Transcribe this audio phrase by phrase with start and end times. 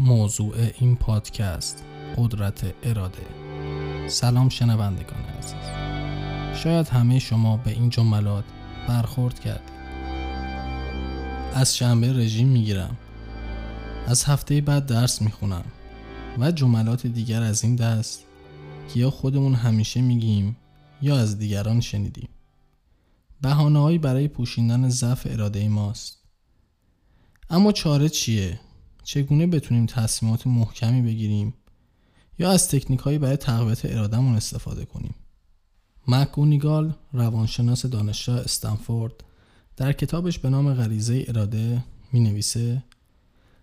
[0.00, 1.84] موضوع این پادکست
[2.16, 3.26] قدرت اراده.
[4.08, 6.62] سلام شنوندگان عزیز.
[6.62, 8.44] شاید همه شما به این جملات
[8.88, 9.80] برخورد کردید.
[11.54, 12.96] از شنبه رژیم می‌گیرم.
[14.06, 15.64] از هفته بعد درس می‌خونم
[16.38, 18.24] و جملات دیگر از این دست
[18.94, 20.56] که یا خودمون همیشه میگیم
[21.02, 22.28] یا از دیگران شنیدیم.
[23.40, 26.18] بهانههایی برای پوشیدن ضعف اراده ماست.
[27.50, 28.60] اما چاره چیه
[29.10, 31.54] چگونه بتونیم تصمیمات محکمی بگیریم
[32.38, 35.14] یا از تکنیک هایی برای تقویت ارادهمون استفاده کنیم؟
[36.08, 39.12] مکگونیگال روانشناس دانشگاه استنفورد
[39.76, 42.82] در کتابش به نام غریزه اراده می نویسه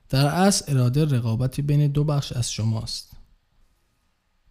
[0.10, 3.12] در اصل اراده رقابتی بین دو بخش از شماست.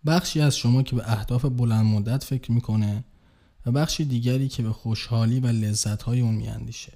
[0.06, 3.05] بخشی از شما که به اهداف بلند مدت فکر می‌کنه
[3.66, 6.92] و بخشی دیگری که به خوشحالی و لذتهای اون میاندیشه.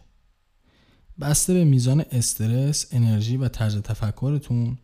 [1.20, 4.78] بسته به میزان استرس، انرژی و طرز تفکرتون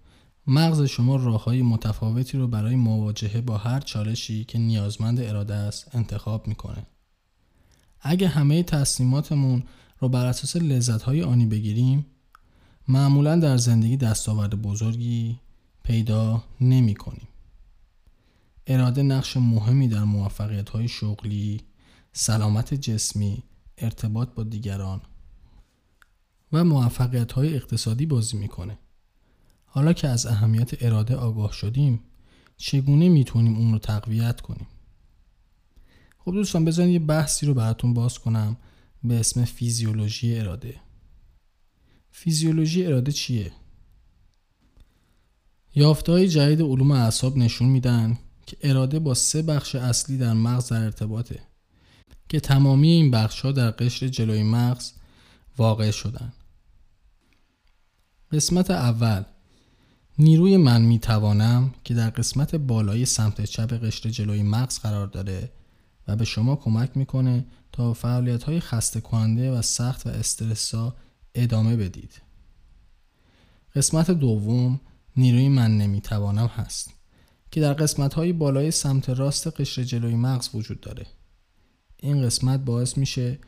[0.47, 6.49] مغز شما راههای متفاوتی رو برای مواجهه با هر چالشی که نیازمند اراده است انتخاب
[6.49, 6.87] می‌کنه.
[8.01, 9.63] اگه همه تصمیماتمون
[9.99, 12.07] رو بر اساس لذتهای آنی بگیریم
[12.89, 15.41] معمولا در زندگی دستاورد بزرگی
[15.83, 17.29] پیدا نمی کنیم.
[18.67, 21.61] اراده نقش مهمی در موفقیت های شغلی،
[22.13, 23.43] سلامت جسمی،
[23.79, 25.01] ارتباط با دیگران
[26.57, 28.79] و موفقیت های اقتصادی بازی می‌کنه.
[29.65, 32.01] حالا که از اهمیت اراده آگاه شدیم
[32.57, 34.67] چگونه می‌تونیم اون رو تقویت کنیم؟
[36.19, 38.57] خب دوستان بذارید یه بحثی رو براتون باز کنم
[39.05, 40.81] به اسم فیزیولوژی اراده.
[42.11, 43.53] فیزیولوژی اراده چیه؟
[46.09, 50.83] های جدید علوم اعصاب نشون میدن که اراده با سه بخش اصلی در مغز در
[50.83, 51.41] ارتباطه
[52.29, 54.93] که تمامی این بخش ها در قشر جلوی مغز
[55.57, 56.33] واقع شدن.
[58.33, 59.23] قسمت اول
[60.19, 65.53] نیروی من می توانم که در قسمت بالای سمت چپ قشر جلوی مغز قرار داره
[66.09, 70.97] و به شما کمک می‌کنه تا فعالیت های خسته کننده و سخت و استرسا
[71.35, 72.23] ادامه بدید.
[73.75, 74.81] قسمت دوم
[75.17, 76.91] نیروی من نمی‌توانم هست
[77.51, 81.07] که در قسمت های بالای سمت راست قشر جلوی مغز وجود داره.
[81.97, 83.39] این قسمت باعث میشه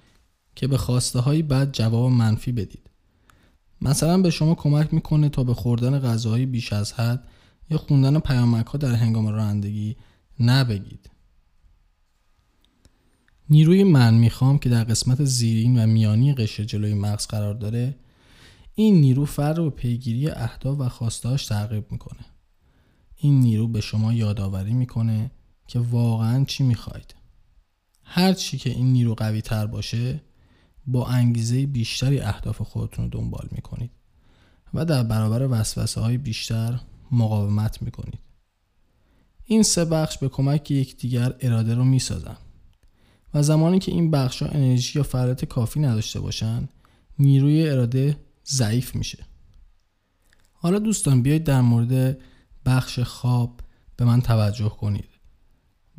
[0.57, 2.91] که به خواسته های بعد جواب منفی بدید.
[3.81, 7.29] مثلا به شما کمک می‌کنه تا به خوردن غذاهای بیش از حد
[7.71, 9.97] یا خوندن پیامک ها در هنگام رانندگی
[10.41, 11.11] نبگید.
[13.51, 17.97] نیروی من می‌خوام که در قسمت زیرین و میانی قشر جلوی مغز قرار داره
[18.75, 22.21] این نیرو فرد رو به پیگیری اهداف و خواستهاش ترغیب می‌کنه.
[23.17, 25.31] این نیرو به شما یادآوری می‌کنه
[25.67, 27.15] که واقعا چی می‌خواید.
[28.05, 30.21] هر چی که این نیرو قوی تر باشه
[30.89, 33.91] با انگیزه بیشتری اهداف خودتون رو دنبال می‌کنید
[34.75, 36.81] و در برابر وسوسه های بیشتر
[37.13, 38.19] مقاومت می‌کنید.
[39.45, 42.37] این سه بخش به کمک یکدیگر اراده رو می‌سازن
[43.35, 46.69] و زمانی که این بخش ها انرژی یا فعالیت کافی نداشته باشن
[47.19, 48.17] نیروی اراده
[48.47, 49.27] ضعیف میشه.
[50.53, 52.19] حالا دوستان بیایید در مورد
[52.67, 53.61] بخش خواب
[53.97, 55.09] به من توجه کنید.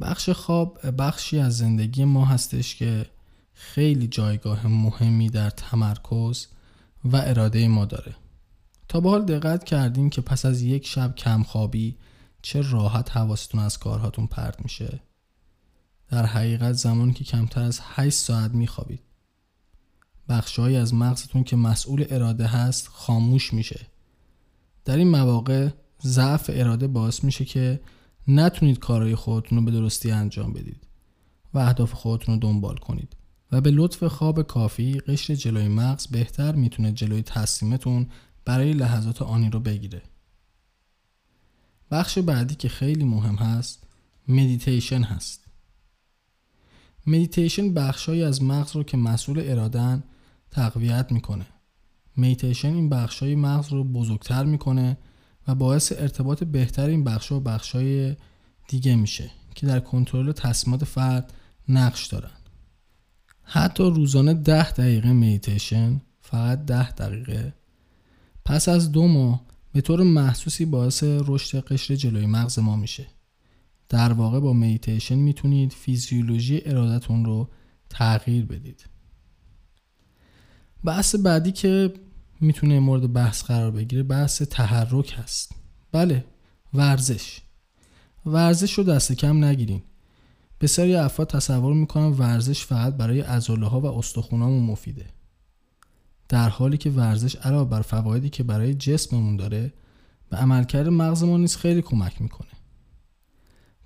[0.01, 3.05] بخش خواب بخشی از زندگی ما هستش که
[3.61, 6.47] خیلی جایگاه مهمی در تمرکز
[7.05, 8.15] و اراده ما داره.
[8.87, 11.97] تا به حال دقت کردین که پس از یک شب کم خوابی
[12.41, 14.99] چه راحت حواستون از کارهاتون پرت میشه.
[16.09, 19.01] در حقیقت زمانی که کمتر از 8 ساعت میخوابید.
[20.29, 23.87] بخشهایی از مغزتون که مسئول اراده هست خاموش میشه.
[24.85, 25.69] در این مواقع
[26.03, 27.81] ضعف اراده باعث میشه که
[28.27, 30.87] نتونید کارهای خودتون رو به درستی انجام بدید
[31.53, 33.18] و اهداف خودتون رو دنبال کنید.
[33.51, 38.07] و به لطف خواب کافی قشر جلوی مغز بهتر می‌تونه جلوی تصمیمتون
[38.45, 40.01] برای لحظات آنی رو بگیره.
[41.91, 43.83] بخش بعدی که خیلی مهم هست
[44.27, 45.45] مدیتیشن هست.
[47.07, 50.03] مدیتیشن بخشهایی از مغز رو که مسئول ارادن
[50.51, 51.45] تقویت می‌کنه.
[52.17, 54.97] مدیتیشن این بخشای مغز رو بزرگتر می‌کنه
[55.47, 58.15] و باعث ارتباط بهتر این بخش و بخشای
[58.67, 61.33] دیگه میشه که در کنترل تصمیمات فرد
[61.69, 62.31] نقش دارن.
[63.51, 67.53] حتی روزانه ده دقیقه مدیتیشن فقط ده دقیقه.
[68.45, 73.07] پس از دو ماه به طور محسوسی باعث رشد قشر جلوی مغز ما میشه.
[73.89, 77.49] در واقع با میتیشن می‌تونید فیزیولوژی ارادتون رو
[77.89, 78.85] تغییر بدید.
[80.83, 81.93] بحث بعدی که
[82.41, 85.55] می‌تونه مورد بحث قرار بگیره بحث تحرک هست.
[85.91, 86.25] بله
[86.73, 87.41] ورزش.
[88.25, 89.81] ورزش رو دست کم نگیرین
[90.61, 95.05] بسیاری افراد تصور می‌کنن ورزش فقط برای عضله ها و استخونامون مفیده
[96.29, 99.73] در حالی که ورزش علاوه بر فوایدی که برای جسممون داره
[100.29, 102.49] به عملکرد مغز ما نیز خیلی کمک می‌کنه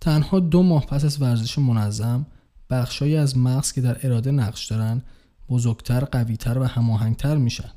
[0.01, 2.25] تنها دو ماه پس از ورزش منظم
[2.69, 5.01] بخشهایی از مغز که در اراده نقش دارن
[5.49, 7.71] بزرگتر، قویتر و هماهنگتر میشن.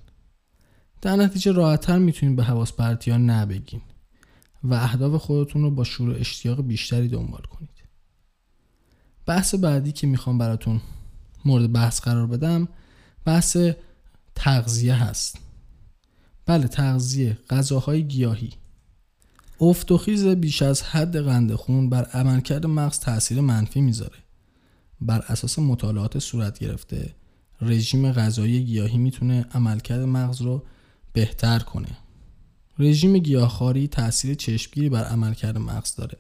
[1.02, 3.80] در نتیجه راحتتر می‌تونید به حواس پرتی نبگین
[4.64, 7.75] و اهداف خودتون رو با شروع اشتیاق بیشتری دنبال کنید.
[9.26, 10.80] بحث بعدی که می‌خوام براتون
[11.44, 12.68] مورد بحث قرار بدم
[13.24, 13.56] بحث
[14.34, 15.38] تغذیه هست.
[16.46, 18.50] بله تغذیه غذاهای گیاهی.
[19.60, 24.18] افت و خیز بیش از حد قند خون بر عملکرد مغز تاثیر منفی می‌ذاره.
[25.00, 27.14] بر اساس مطالعات صورت گرفته
[27.60, 30.62] رژیم غذایی گیاهی می‌تونه عملکرد مغز رو
[31.12, 31.88] بهتر کنه.
[32.78, 36.18] رژیم گیاهخواری تاثیر چشمگیری بر عملکرد مغز داره.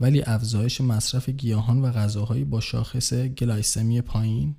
[0.00, 4.56] ولی افزایش مصرف گیاهان و غذاهایی با شاخص گلایسمی پایین؟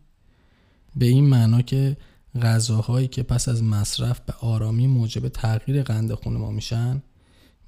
[0.96, 1.98] به این معنا که
[2.42, 7.04] غذاهایی که پس از مصرف به آرامی موجب تغییر قند خون ما میشن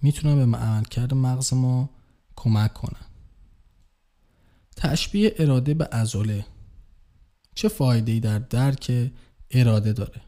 [0.01, 1.89] می‌تونن به عملکرد مغز ما
[2.35, 3.05] کمک کنن.
[4.75, 6.45] تشبیه اراده به ازوله
[7.55, 9.11] چه فایده ای در درک
[9.51, 10.21] اراده داره؟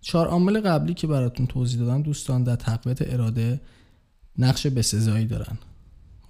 [0.00, 3.60] چهار عامل قبلی که براتون توضیح دادم دوستان در تقویت اراده
[4.38, 5.58] نقش بسزایی دارن.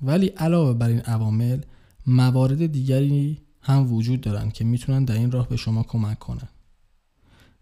[0.02, 1.60] ولی علاوه بر این عوامل
[2.06, 6.48] موارد دیگری هم وجود دارن که می‌تونن در این راه به شما کمک کنن.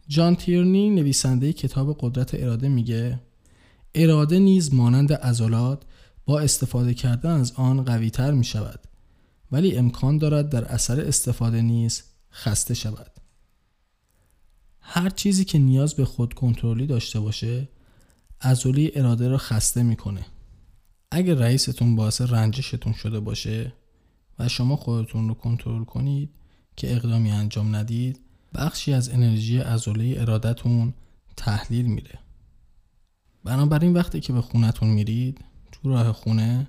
[0.08, 3.20] جان تیرنی نویسنده کتاب قدرت اراده میگه
[3.94, 5.82] اراده نیز مانند عضلات
[6.26, 8.80] با استفاده کردن از آن قویتر می شود
[9.52, 12.02] ولی امکان دارد در اثر استفاده نیز
[12.32, 13.10] خسته شود.
[14.80, 17.68] هر چیزی که نیاز به خود کنترلی داشته باشه
[18.40, 20.26] عضله اراده را خسته می‌کنه.
[21.10, 23.72] اگر رئیستون باعث رنجشتون شده باشه
[24.38, 26.30] و شما خودتون رو کنترل کنید
[26.76, 28.20] که اقدامی انجام ندید
[28.54, 30.94] بخشی از انرژی عضله ارادتون
[31.36, 32.18] تحلیل میره
[33.44, 36.66] بنابراین وقتی که به خونتون میرید تو راه خونه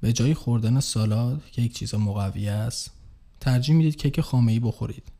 [0.00, 2.90] به جای خوردن سالاد که یک چیز مقوی است
[3.40, 5.12] ترجیح می‌دید کیک خامه ای بخورید.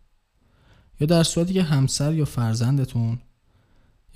[1.01, 3.19] یا در صورتی که همسر یا فرزندتون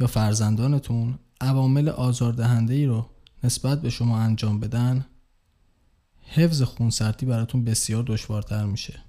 [0.00, 3.06] یا فرزندانتون عوامل آزاردهنده ای رو
[3.44, 5.06] نسبت به شما انجام بدن
[6.22, 9.00] حفظ خونسردی براتون بسیار دشوارتر میشه.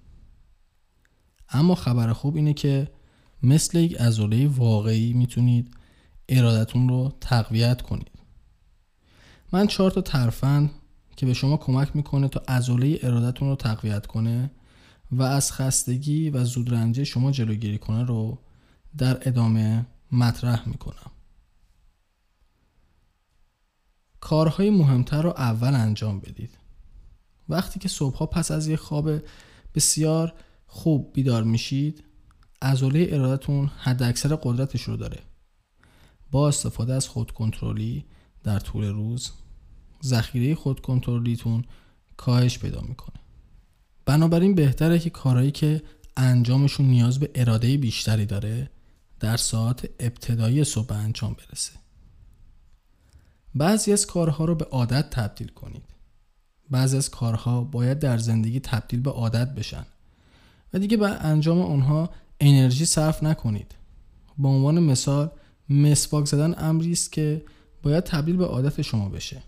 [1.49, 2.91] اما خبر خوب اینه که
[3.43, 5.75] مثل یک عضله واقعی می‌تونید
[6.29, 8.11] ارادتون رو تقویت کنید.
[9.51, 10.71] من چهار تا ترفند
[11.15, 14.51] که به شما کمک می‌کنه تا عضله ارادتون رو تقویت کنه
[15.11, 18.39] و از خستگی و زودرنجی شما جلوگیری کنه رو
[18.97, 21.11] در ادامه مطرح می‌کنم.
[24.23, 26.57] کارهای مهمتر رو اول انجام بدید.
[27.49, 29.11] وقتی که صبحها پس از یک خواب
[29.75, 30.33] بسیار
[30.67, 32.03] خوب بیدار میشید
[32.61, 35.19] عضله ارادتون حد اکثر قدرتش رو داره.
[36.31, 38.05] با استفاده از خودکنترلی
[38.43, 39.31] در طول روز
[40.03, 41.63] ذخیره خودکنترلیتون
[42.17, 43.19] کاهش پیدا می‌کنه.
[44.05, 45.83] بنابراین بهتره که کارهایی که
[46.17, 48.69] انجامشون نیاز به اراده بیشتری داره
[49.19, 51.82] در ساعت ابتدایی صبح انجام برسه.
[53.55, 55.83] بعضی از کارها رو به عادت تبدیل کنید.
[56.69, 59.85] بعضی از کارها باید در زندگی تبدیل به عادت بشن
[60.73, 62.09] و دیگه به انجام اونها
[62.39, 63.75] انرژی صرف نکنید.
[64.37, 65.31] به عنوان مثال
[65.69, 67.45] مسواک زدن امری است که
[67.83, 69.43] باید تبدیل به عادت شما بشه.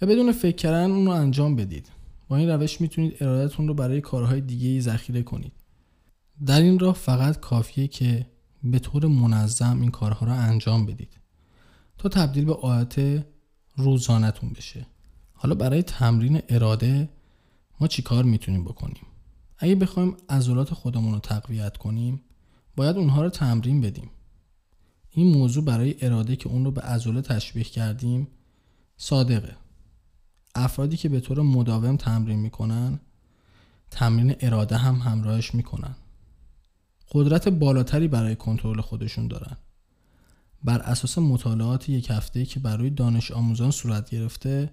[0.00, 1.88] و بدون فکر کردن اون رو انجام بدید.
[2.28, 5.52] با این روش می‌تونید ارادتون رو برای کارهای دیگه ذخیره کنید.
[6.46, 8.26] در این راه فقط کافیه که
[8.64, 11.21] به طور منظم این کارها رو انجام بدید.
[12.02, 13.24] تا تبدیل به عادت
[13.76, 14.86] روزانهتون بشه.
[15.32, 17.08] حالا برای تمرین اراده
[17.80, 19.06] ما چیکار می‌تونیم بکنیم؟
[19.58, 22.20] اگه بخوایم عضلات خودمون رو تقویت کنیم
[22.76, 24.10] باید اونها رو تمرین بدیم.
[25.10, 28.28] این موضوع برای اراده که اون رو به عضله تشبیه کردیم
[28.96, 29.56] صادقه.
[30.54, 33.00] افرادی که به طور مداوم تمرین می‌کنن
[33.90, 35.94] تمرین اراده هم همراهش می‌کنن.
[37.12, 39.56] قدرت بالاتری برای کنترل خودشون دارن.
[40.64, 44.70] بر اساس مطالعات یک هفته که برای دانش آموزان صورت گرفته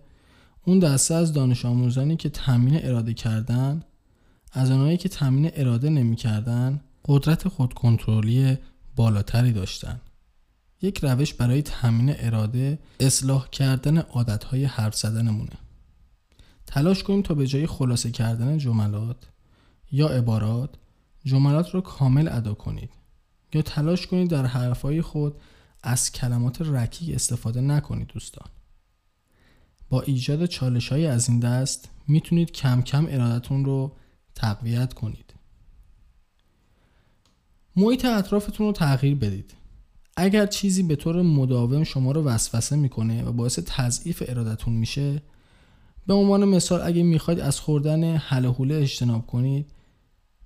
[0.65, 3.83] اون دسته از دانش آموزانی که تمرین اراده کردن
[4.51, 8.57] از آنهایی که تمرین اراده نمی‌کردن قدرت خودکنترلی
[8.95, 10.01] بالاتری داشتن.
[10.81, 15.57] یک روش برای تامین اراده اصلاح کردن عادتهای حرف زدنمونه.
[16.67, 19.17] تلاش کنیم تا به جای خلاصه کردن جملات
[19.91, 20.69] یا عبارات
[21.25, 22.89] جملات رو کامل ادا کنید.
[23.53, 25.35] یا تلاش کنید در حرفهای خود
[25.83, 28.47] از کلمات رکیک استفاده نکنید دوستان.
[29.89, 33.95] با ایجاد چالش های از این دست می‌تونید کم کم ارادتون رو
[34.35, 35.33] تقویت کنید.
[37.75, 39.53] محیط اطرافتون رو تغییر بدید.
[40.17, 45.21] اگر چیزی به طور مداوم شما رو وسوسه می‌کنه و باعث تضعیف ارادتون میشه
[46.07, 49.71] به عنوان مثال اگه می‌خواید از خوردن حله اجتناب کنید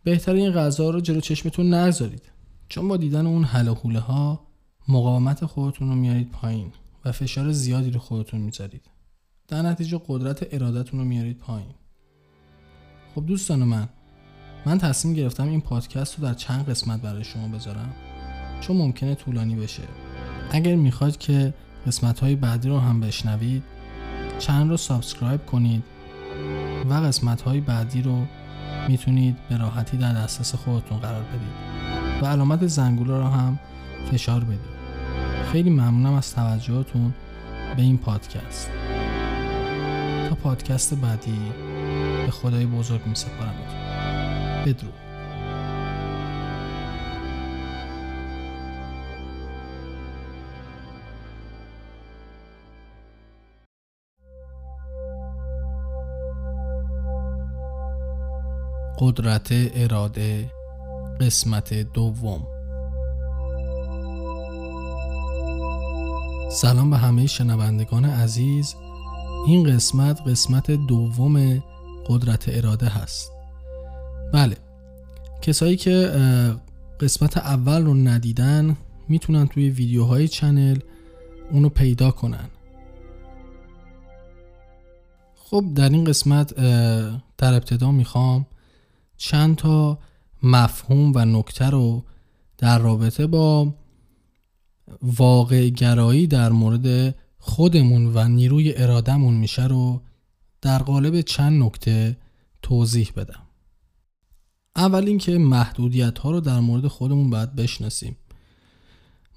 [0.04, 2.32] بهتر این غذا رو جلو چشمتون نگذارید
[2.70, 4.48] چون با دیدن اون حله ها
[4.88, 6.72] مقاومت خودتون رو میارید پایین
[7.06, 8.90] و فشار زیادی رو خودتون می‌ذارید.
[9.48, 11.74] در نتیجه قدرت ارادتون رو میارید پایین.
[13.16, 13.90] خب دوستان من
[14.66, 17.94] من تصمیم گرفتم این پادکست رو در چند قسمت برای شما بذارم
[18.62, 19.84] چون ممکنه طولانی بشه.
[20.52, 21.54] اگر می‌خواید که
[21.88, 23.64] قسمت های بعدی رو هم بشنوید
[24.40, 25.84] channel رو subscribe کنید
[26.90, 28.26] و قسمت های بعدی رو
[28.90, 32.22] می‌تونید به راحتی در دسترس خودتون قرار بدید.
[32.22, 33.60] و علامت زنگوله رو هم
[34.12, 34.73] فشار بدید.
[35.54, 37.14] خیلی ممنونم از توجهتون
[37.76, 38.70] به این پادکست.
[40.30, 41.52] تا پادکست بعدی
[42.26, 44.94] به خدای بزرگ می سپارمتون بدرود.
[59.00, 60.52] قدرت اراده
[61.22, 62.53] قسمت دوم.
[66.54, 68.76] سلام به همه شنوندگان عزیز.
[69.48, 71.64] این قسمت قسمت دوم
[72.08, 73.32] قدرت اراده هست.
[74.34, 74.58] بله
[75.42, 76.12] کسایی که
[77.00, 80.80] قسمت اول رو ندیدن می‌تونن توی ویدیوهای چنل
[81.52, 82.50] اونو پیدا کنن.
[85.36, 86.54] خب در این قسمت
[87.38, 88.46] در ابتدا می‌خوام
[89.18, 90.00] چند تا
[90.44, 92.04] مفهوم و نکته رو
[92.58, 93.74] در رابطه با
[95.02, 100.02] واقع گرایی در مورد خودمون و نیروی ارادمون میشه رو
[100.62, 102.18] در قالب چند نکته
[102.62, 103.42] توضیح بدم.
[104.76, 108.18] اول اینکه محدودیت ها رو در مورد خودمون باید بشناسیم.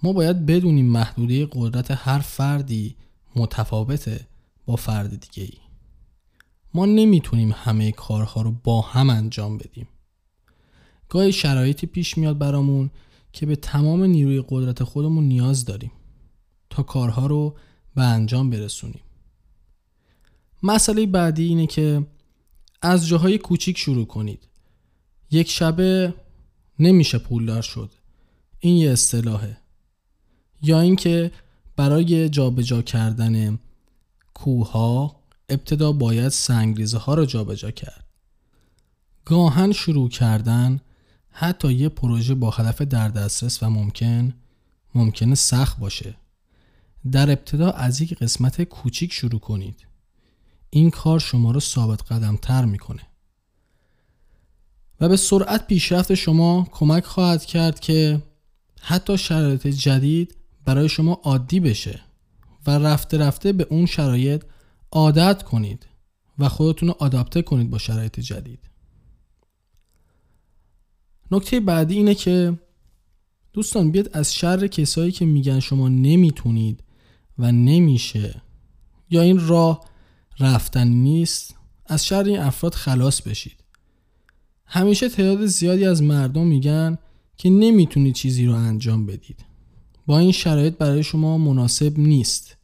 [0.02, 2.96] ما باید بدونیم محدوده قدرت هر فردی
[3.36, 4.26] متفاوته
[4.66, 5.58] با فرد دیگه ای
[6.74, 9.88] ما نمی‌تونیم همه کارها رو با هم انجام بدیم.
[11.08, 12.90] گاهی شرایطی پیش میاد برامون
[13.36, 15.92] که به تمام نیروی قدرت خودمون نیاز داریم
[16.70, 17.56] تا کارها رو
[17.94, 19.02] به انجام برسونیم.
[20.62, 22.06] مسئله بعدی اینه که
[22.82, 24.48] از جاهای کوچیک شروع کنید.
[25.30, 26.14] یک شبه
[26.78, 27.90] نمیشه پولدار شد.
[28.58, 29.56] این یه اصطلاحه.
[30.62, 31.32] یا اینکه
[31.76, 33.58] برای جابجا کردن
[34.34, 38.06] کوها ابتدا باید سنگریزه ها رو جابجا کرد.
[39.24, 40.80] گاهن شروع کردن
[41.38, 44.34] حتی یه پروژه با هدف در دسترس و ممکن
[44.94, 46.16] ممکنه سخت باشه.
[47.12, 49.86] در ابتدا از یک قسمت کوچیک شروع کنید.
[50.70, 53.02] این کار شما رو ثابت قدم تر می‌کنه.
[55.00, 58.22] و به سرعت پیشرفت شما کمک خواهد کرد که
[58.80, 62.00] حتی شرایط جدید برای شما عادی بشه
[62.66, 64.44] و رفته رفته به اون شرایط
[64.92, 65.86] عادت کنید
[66.38, 68.65] و خودتون رو آداپته کنید با شرایط جدید.
[71.30, 72.58] نکته بعدی اینه که
[73.52, 76.82] دوستان بیاد از شر کسایی که میگن شما نمی‌تونید
[77.38, 78.42] و نمیشه
[79.10, 79.80] یا این راه
[80.40, 81.54] رفتن نیست
[81.86, 83.64] از شر این افراد خلاص بشید.
[84.66, 86.98] همیشه تعداد زیادی از مردم میگن
[87.36, 89.44] که نمی‌تونید چیزی رو انجام بدید.
[90.06, 92.56] با این شرایط برای شما مناسب نیست.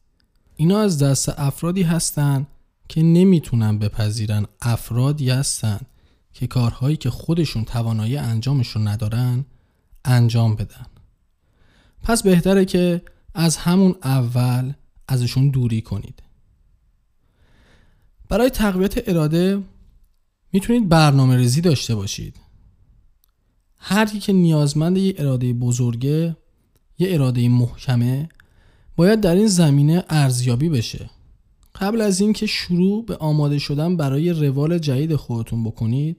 [0.56, 2.46] اینا از دست افرادی هستند
[2.88, 4.46] که نمی‌تونن بپذیرن.
[4.62, 5.86] افرادی هستند
[6.32, 9.44] که کارهایی که خودشون توانایی انجامشون ندارن
[10.04, 10.86] انجام بدن.
[12.02, 13.02] پس بهتره که
[13.34, 14.72] از همون اول
[15.08, 16.22] ازشون دوری کنید.
[18.28, 19.62] برای تقویت اراده
[20.52, 22.36] می‌تونید برنامه ریزی داشته باشید.
[23.78, 26.36] هر کی که نیازمند یه اراده بزرگه
[26.98, 28.28] یه اراده محکمه
[28.96, 31.10] باید در این زمینه ارزیابی بشه.
[31.74, 36.16] قبل از اینکه شروع به آماده شدن برای روال جدید خودتون بکنید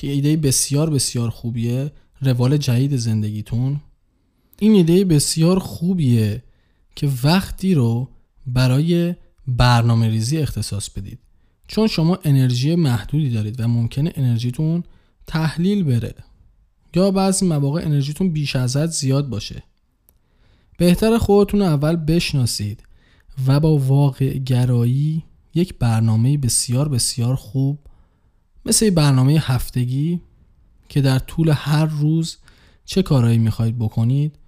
[0.00, 3.80] که ایده بسیار بسیار خوبیه روال جدید زندگیتون.
[4.58, 6.42] این ایده بسیار خوبیه
[6.96, 8.08] که وقتی رو
[8.46, 9.14] برای
[9.48, 11.18] برنامه ریزی اختصاص بدید.
[11.68, 14.84] چون شما انرژی محدودی دارید و ممکنه انرژیتون
[15.26, 16.14] تحلیل بره.
[16.94, 19.62] یا بعضی مواقع انرژیتون بیش از حد زیاد باشه.
[20.78, 22.82] بهتر خودتون اول بشناسید
[23.46, 27.78] و با واقع گرایی یک برنامه بسیار بسیار خوب
[28.66, 30.20] مثل برنامه هفتگی
[30.88, 32.36] که در طول هر روز
[32.84, 34.38] چه کارهایی می‌خواهید بکنید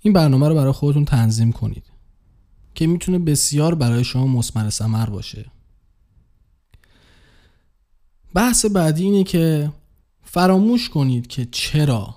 [0.00, 1.84] این برنامه رو برای خودتون تنظیم کنید
[2.74, 5.50] که می‌تونه بسیار برای شما مسمر ثمر باشه.
[8.34, 9.72] بحث بعدی اینه که
[10.22, 12.16] فراموش کنید که چرا؟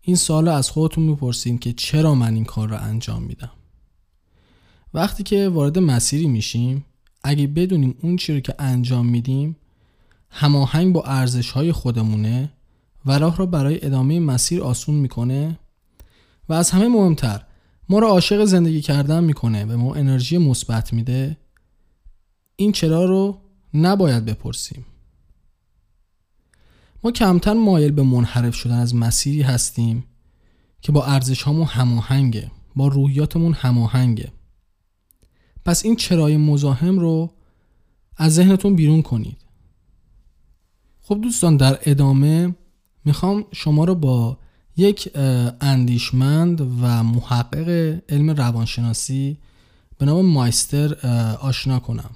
[0.00, 3.50] این سال از خودتون می‌پرسین که چرا من این کار رو انجام میدم.
[4.94, 6.84] وقتی که وارد مسیری میشیم
[7.24, 9.56] اگه بدونیم اون چی رو که انجام میدیم
[10.30, 12.52] هماهنگ با ارزش های خودمونه
[13.06, 15.58] و راه را برای ادامه مسیر آسون می‌کنه؟
[16.48, 17.42] و از همه مهمتر
[17.88, 21.36] ما رو عاشق زندگی کردن می‌کنه به ما انرژی مثبت میده.
[22.56, 23.40] این چرا رو
[23.74, 24.86] نباید بپرسیم.
[27.04, 30.04] ما کمتر مایل به منحرف شدن از مسیری هستیم
[30.80, 34.32] که با ارزش هامون هماهنگه با روحیاتمون هماهنگه.
[35.64, 37.30] پس این چرای مزاحم رو
[38.16, 39.39] از ذهنتون بیرون کنید.
[41.10, 42.54] خب دوستان در ادامه
[43.04, 44.38] می‌خوام شما رو با
[44.76, 45.10] یک
[45.60, 47.68] اندیشمند و محقق
[48.08, 49.38] علم روانشناسی
[49.98, 50.94] به نام مایستر
[51.36, 52.10] آشنا کنم.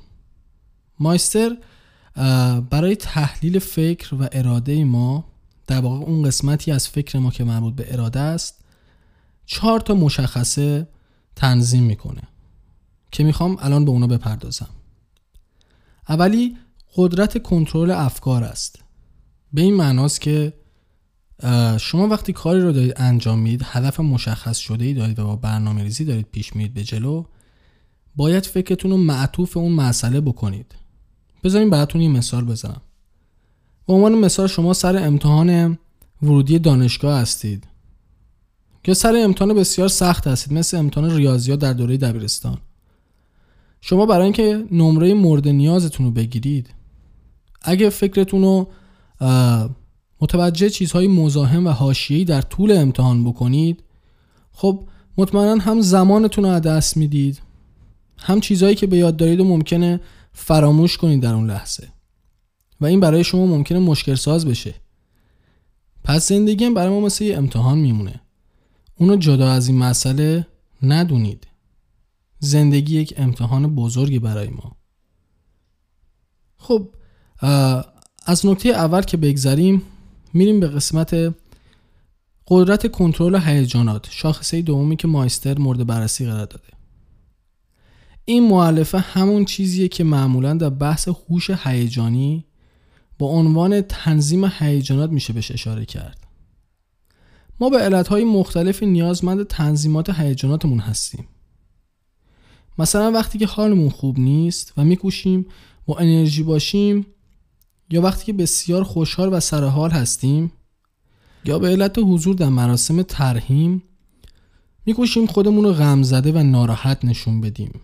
[1.01, 1.57] مایستر
[2.71, 5.25] برای تحلیل فکر و اراده ما
[5.67, 8.65] در واقع اون قسمتی از فکر ما که مربوط به اراده است
[9.47, 10.89] چهار تا مشخصه
[11.37, 12.23] تنظیم می‌کنه
[13.13, 14.71] که می‌خوام الان به اونا بپردازم.
[16.09, 16.57] اولی
[16.97, 18.84] قدرت کنترل افکار است.
[19.55, 20.53] به این معناست که
[21.81, 25.83] شما وقتی کاری رو دارید انجام می‌دید هدف مشخص شده ای دارید و با برنامه
[25.83, 27.25] ریزی دارید پیش میرید به جلو
[28.17, 30.75] باید فکرتون رو معطوف اون مسئله بکنید.
[31.45, 32.81] بذارین براتون یه مثال بزنم.
[33.87, 35.79] به عنوان مثال شما سر امتحان
[36.23, 37.67] ورودی دانشگاه هستید.
[38.87, 42.59] یا سر امتحان بسیار سخت هستید مثل امتحان ریاضیات در دوره دبیرستان.
[43.81, 46.71] شما برای اینکه نمره مورد نیازتون رو بگیرید
[47.63, 48.69] اگه فکرتون رو
[50.21, 53.83] متوجه چیزهای مزاحم و حاشیه‌ای در طول امتحان بکنید.
[54.53, 54.89] خب
[55.19, 57.43] مطمئنا هم زمانتون رو از دست می‌دید.
[58.19, 60.01] هم چیزهایی که به یاد دارید و ممکنه
[60.33, 61.89] فراموش کنید در اون لحظه.
[62.81, 64.75] و این برای شما ممکنه مشکل ساز بشه.
[66.05, 68.21] پس زندگی برای ما مثل یه امتحان میمونه.
[68.97, 70.47] اونو جدا از این مسئله
[70.83, 71.47] ندونید.
[72.39, 74.77] زندگی یک امتحان بزرگی برای ما.
[76.57, 76.89] خب
[78.27, 79.83] از نکته اول که بگذریم
[80.33, 81.35] میریم به قسمت
[82.49, 86.69] قدرت کنترل هیجانات شاخصه دومی که مایستر مورد بررسی قرار داده.
[88.25, 92.45] این معلفه همون چیزیه که معمولا در بحث هوش هیجانی
[93.19, 96.19] با عنوان تنظیم هیجانات میشه بهش اشاره کرد.
[97.61, 101.29] ما به علتهای مختلفی نیازمند تنظیمات هیجاناتمون هستیم.
[102.79, 105.47] مثلا وقتی که حالمون خوب نیست و میکوشیم
[105.87, 107.07] با انرژی باشیم
[107.91, 110.53] یا وقتی که بسیار خوشحال و سرحال هستیم
[111.45, 113.83] یا به علت حضور در مراسم ترهیم
[114.87, 117.81] میکوشیم خودمون رو غم زده و ناراحت نشون بدیم.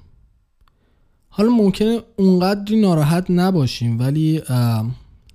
[1.28, 4.42] حالا ممکنه اونقدری ناراحت نباشیم ولی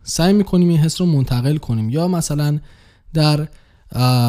[0.04, 1.90] سعی می‌کنیم این حس رو منتقل کنیم.
[1.90, 2.60] یا مثلا
[3.14, 3.48] در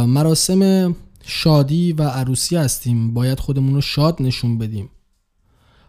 [0.06, 0.94] مراسم
[1.24, 4.90] شادی و عروسی هستیم باید خودمون رو شاد نشون بدیم.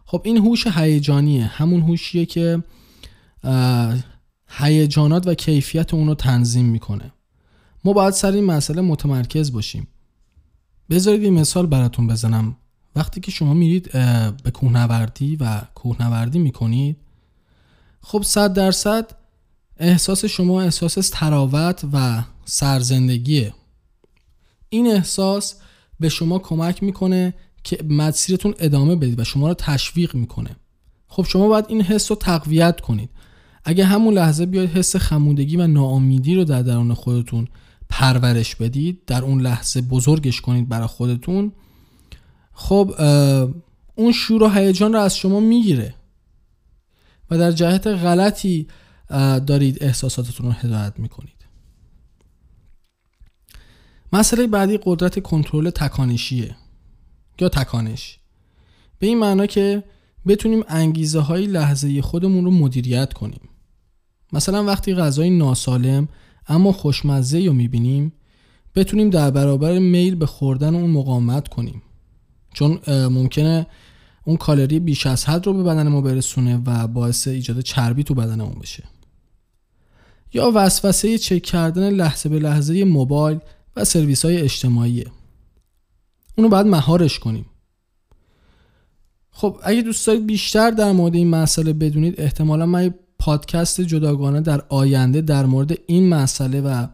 [0.06, 1.46] خب این هوش هیجانیه.
[1.46, 2.64] همون هوشیه که
[4.50, 7.14] هیجانات و کیفیت اون رو تنظیم می‌کنه.
[7.84, 9.88] ما باید سر این مسئله متمرکز باشیم.
[10.90, 12.56] بذارید یه مثال براتون بزنم.
[12.96, 13.92] وقتی که شما میرید
[14.44, 16.98] به کوهنوردی و کوهنوردی می‌کنید
[18.02, 19.12] خب صد درصد
[19.78, 23.54] احساس شما احساس تراوت و سرزندگیه.
[24.70, 25.56] این احساس
[26.00, 27.34] به شما کمک می‌کنه
[27.64, 30.56] که مسیرتون ادامه بدید و شما رو تشویق می‌کنه.
[31.08, 33.10] خب شما باید این حس رو تقویت کنید.
[33.70, 37.48] اگه همون لحظه بیاید حس خمودگی و ناامیدی رو در درون خودتون
[37.90, 41.52] پرورش بدید در اون لحظه بزرگش کنید برای خودتون
[42.54, 42.94] خب
[43.96, 45.96] اون شور و هیجان رو از شما می‌گیره
[47.32, 48.68] و در جهت غلطی
[49.48, 51.46] دارید احساساتتون رو هدایت می‌کنید.
[54.14, 56.56] مسئله بعدی قدرت کنترل تکانشیه
[57.40, 58.20] یا تکانش.
[59.00, 59.84] به این معنا که
[60.28, 63.42] بتونیم انگیزه های لحظه خودمون رو مدیریت کنیم.
[64.34, 66.08] مثلا وقتی غذای ناسالم
[66.48, 68.14] اما خوشمزه رو می‌بینیم
[68.76, 71.82] بتونیم در برابر میل به خوردن اون مقاومت کنیم.
[72.54, 73.68] چون ممکنه
[74.24, 78.14] اون کالری بیش از حد رو به بدن ما برسونه و باعث ایجاد چربی تو
[78.14, 78.84] بدنمون بشه.
[80.34, 83.40] یا وسوسه چک کردن لحظه به لحظه موبایل
[83.76, 85.06] و سرویس های اجتماعیه.
[86.38, 87.46] اونو باید مهارش کنیم.
[89.32, 94.64] خب اگه دوست دارید بیشتر در مورد این مسئله بدونید احتمالا من پادکست جداگانه در
[94.70, 96.88] آینده در مورد این مسئله و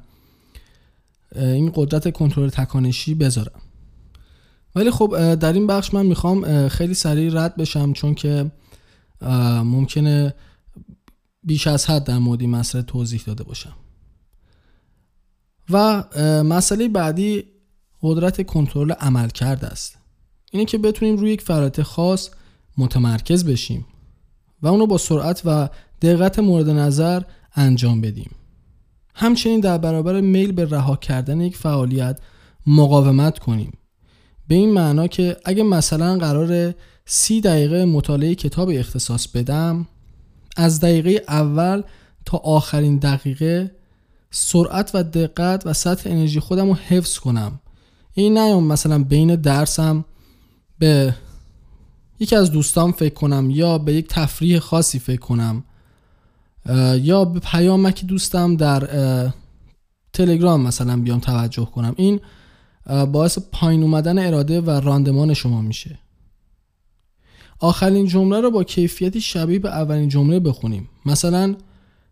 [1.35, 3.61] این قدرت کنترل تکانشی بذارم.
[4.75, 8.51] ولی خب در این بخش من می‌خوام خیلی سریع رد بشم چون که
[9.63, 10.33] ممکنه
[11.43, 13.75] بیش از حد در مورد این مسئله توضیح داده باشم.
[15.69, 16.03] و
[16.43, 17.43] مسئله بعدی
[18.01, 19.97] قدرت کنترل عمل کرده است.
[20.51, 22.29] اینه که بتونیم روی یک فعالیت خاص
[22.77, 23.85] متمرکز بشیم
[24.61, 25.69] و اونو با سرعت و
[26.03, 27.21] دقت مورد نظر
[27.55, 28.31] انجام بدیم.
[29.15, 32.19] همچنین در برابر میل به رها کردن یک فعالیت
[32.67, 33.71] مقاومت کنیم.
[34.47, 36.73] به این معنا که اگه مثلا قرار
[37.05, 39.87] سی دقیقه مطالعه کتاب اختصاص بدم
[40.57, 41.81] از دقیقه اول
[42.25, 43.71] تا آخرین دقیقه
[44.31, 47.59] سرعت و دقت و سطح انرژی خودم رو حفظ کنم.
[48.13, 50.05] این نیام مثلا بین درسم
[50.79, 51.15] به
[52.19, 55.63] یکی از دوستان فکر کنم یا به یک تفریح خاصی فکر کنم.
[57.01, 58.89] یا به پیامک دوستم در
[60.13, 61.93] تلگرام مثلا بیام توجه کنم.
[61.97, 62.19] این
[63.11, 65.99] باعث پایین اومدن اراده و راندمان شما میشه.
[67.59, 70.89] آخرین جمله رو با کیفیتی شبیه به اولین جمله بخونیم.
[71.05, 71.55] مثلا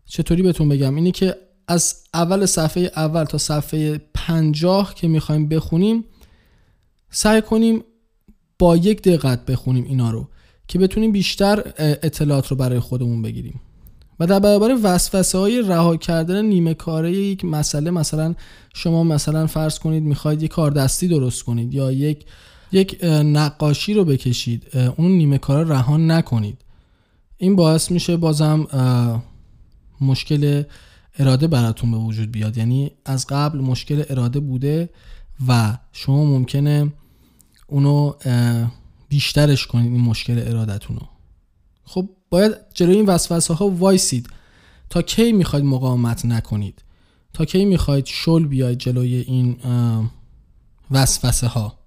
[0.06, 1.36] چطوری بهتون بگم؟ اینه که
[1.68, 6.04] از اول صفحه اول تا صفحه پنجاه که می‌خوایم بخونیم
[7.10, 7.84] سعی کنیم
[8.58, 10.28] با یک دقت بخونیم اینا رو
[10.68, 13.60] که بتونیم بیشتر اطلاعات رو برای خودمون بگیریم.
[14.20, 18.34] و در برابر وسوسه های رها کردن نیمه کاره یک مسئله مثلا
[18.74, 22.24] شما مثلا فرض کنید می‌خواید یک کار دستی درست کنید یا یک
[22.72, 26.58] یک نقاشی رو بکشید اون نیمه کاره رها نکنید.
[27.36, 28.66] این باعث میشه بازم
[30.00, 30.62] مشکل
[31.18, 32.58] اراده براتون به وجود بیاد.
[32.58, 34.88] یعنی از قبل مشکل اراده بوده
[35.48, 36.92] و شما ممکنه
[37.66, 38.12] اونو
[39.08, 41.06] بیشترش کنید این مشکل ارادتون رو
[41.84, 44.30] خب باید جلوی این وسوسه ها وایسید
[44.90, 46.82] تا کی می‌خواید مقاومت نکنید؟
[47.32, 49.56] تا کی می‌خواید شل بیاید جلوی این
[50.90, 51.78] وسوسه ها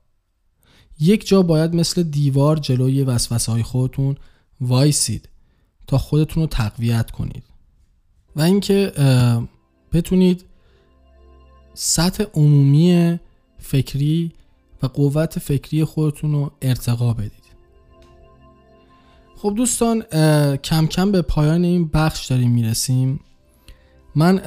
[0.99, 4.15] یک جا باید مثل دیوار جلوی وسوسه های خودتون
[4.62, 5.29] وایسید
[5.88, 7.43] تا خودتون رو تقویت کنید.
[8.36, 8.91] و اینکه
[9.93, 10.45] بتونید
[11.73, 13.19] سطح عمومی
[13.58, 14.31] فکری
[14.84, 17.44] و قوت فکری خودتون رو ارتقا بدید.
[19.38, 20.02] خب دوستان
[20.58, 23.19] کم کم به پایان این بخش داریم می‌رسیم.
[24.15, 24.41] من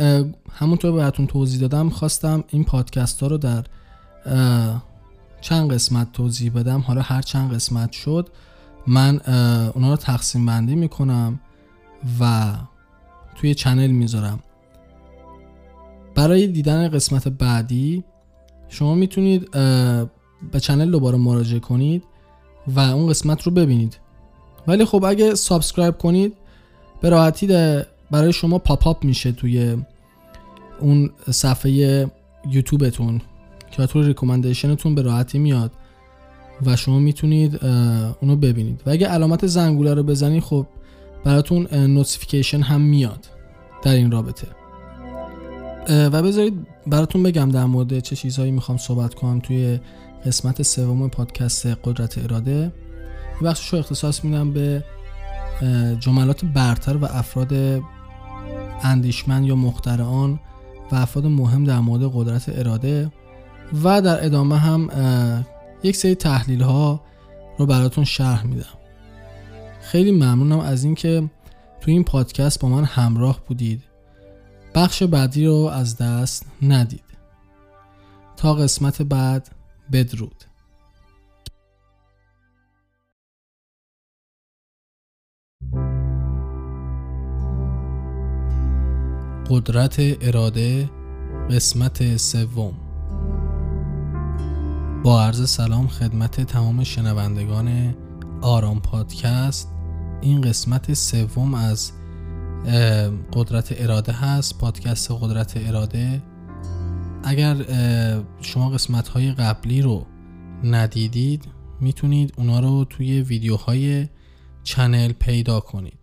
[0.52, 3.64] همونطور بهتون توضیح دادم خواستم این پادکست ها رو در
[5.40, 6.80] چند قسمت توضیح بدم.
[6.80, 8.28] حالا هر چند قسمت شد
[8.86, 9.20] من
[9.74, 11.40] اونا رو تقسیم بندی می‌کنم
[12.20, 12.52] و
[13.34, 14.40] توی channel می‌ذارم.
[16.14, 18.04] برای دیدن قسمت بعدی
[18.68, 19.50] شما می‌تونید
[20.52, 22.04] به channel دوباره مراجعه کنید
[22.66, 23.98] و اون قسمت رو ببینید.
[24.68, 26.34] ولی خب اگه subscribe کنید
[27.00, 27.46] به راحتی
[28.10, 29.76] برای شما pop up میشه توی
[30.80, 32.06] اون صفحه
[32.50, 33.20] یوتیوبتون
[33.70, 35.70] که تو recommendation تون به راحتی میاد
[36.66, 37.64] و شما می‌تونید
[38.20, 38.82] اونو ببینید.
[38.86, 40.66] و اگه علامت زنگوله رو بزنید خب
[41.24, 43.26] براتون notification هم میاد
[43.82, 44.46] در این رابطه.
[45.88, 49.80] و بذارید براتون بگم در مورد چه چیزهایی می‌خوام صحبت کنم توی
[50.26, 52.72] قسمت سوم پادکست قدرت اراده.
[53.44, 54.84] بخشش رو اختصاص میدم به
[56.00, 57.82] جملات برتر و افراد
[58.82, 60.40] اندیشمند یا مخترعان
[60.92, 63.12] و افراد مهم در مورد قدرت اراده
[63.84, 64.88] و در ادامه هم
[65.82, 67.00] یک سری تحلیل ها
[67.58, 68.78] رو براتون شرح میدم.
[69.80, 71.30] خیلی ممنونم از اینکه
[71.80, 73.82] تو این پادکست با من همراه بودید.
[74.74, 77.04] بخش بعدی رو از دست ندید.
[78.36, 79.48] تا قسمت بعد
[79.92, 80.44] بدرود.
[89.50, 90.90] قدرت اراده
[91.50, 92.72] قسمت سوم.
[95.04, 97.94] با عرض سلام خدمت تمام شنوندگان
[98.40, 99.72] آرام پادکست.
[100.20, 101.92] این قسمت سوم از
[103.32, 106.22] قدرت اراده هست پادکست قدرت اراده.
[107.24, 107.56] اگر
[108.40, 110.06] شما قسمت های قبلی رو
[110.64, 111.44] ندیدید
[111.80, 114.08] می‌تونید اونا رو توی ویدیوهای
[114.64, 115.97] چنل پیدا کنید.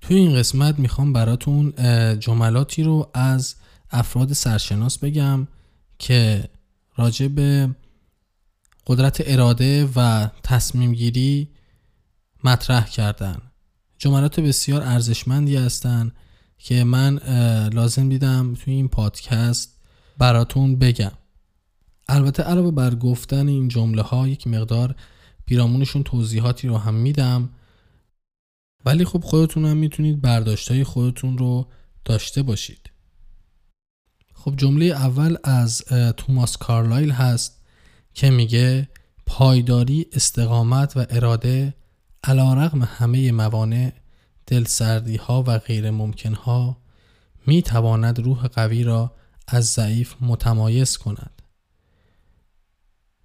[0.00, 1.72] توی این قسمت می‌خوام براتون
[2.18, 3.54] جملاتی رو از
[3.90, 5.48] افراد سرشناس بگم
[5.98, 6.48] که
[6.96, 7.74] راجع به
[8.86, 11.48] قدرت اراده و تصمیم گیری
[12.44, 13.36] مطرح کردن.
[13.98, 16.12] جملات بسیار ارزشمندی هستن
[16.58, 17.18] که من
[17.72, 19.78] لازم دیدم توی این پادکست
[20.18, 21.12] براتون بگم.
[22.08, 24.94] البته علاوه بر گفتن این جمله ها یک مقدار
[25.46, 27.50] پیرامونشون توضیحاتی رو هم میدم.
[28.84, 31.68] ولی خب خودتون هم می‌تونید برداشت خودتون رو
[32.04, 32.90] داشته باشید.
[34.34, 35.82] خب جمله اول از
[36.16, 37.62] توماس کارلایل هست
[38.14, 38.88] که میگه
[39.26, 41.74] پایداری استقامت و اراده
[42.24, 43.92] علا رقم همه موانع
[44.46, 46.76] دلسردی ها و غیر ممکن ها
[47.46, 49.14] می تواند روح قوی را
[49.46, 51.42] از ضعیف متمایز کند.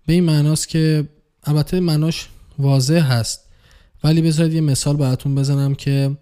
[0.05, 1.09] به این معناست که
[1.43, 3.42] البته معناش واضح هست
[4.03, 6.17] ولی بذارید یه مثال براتون بزنم که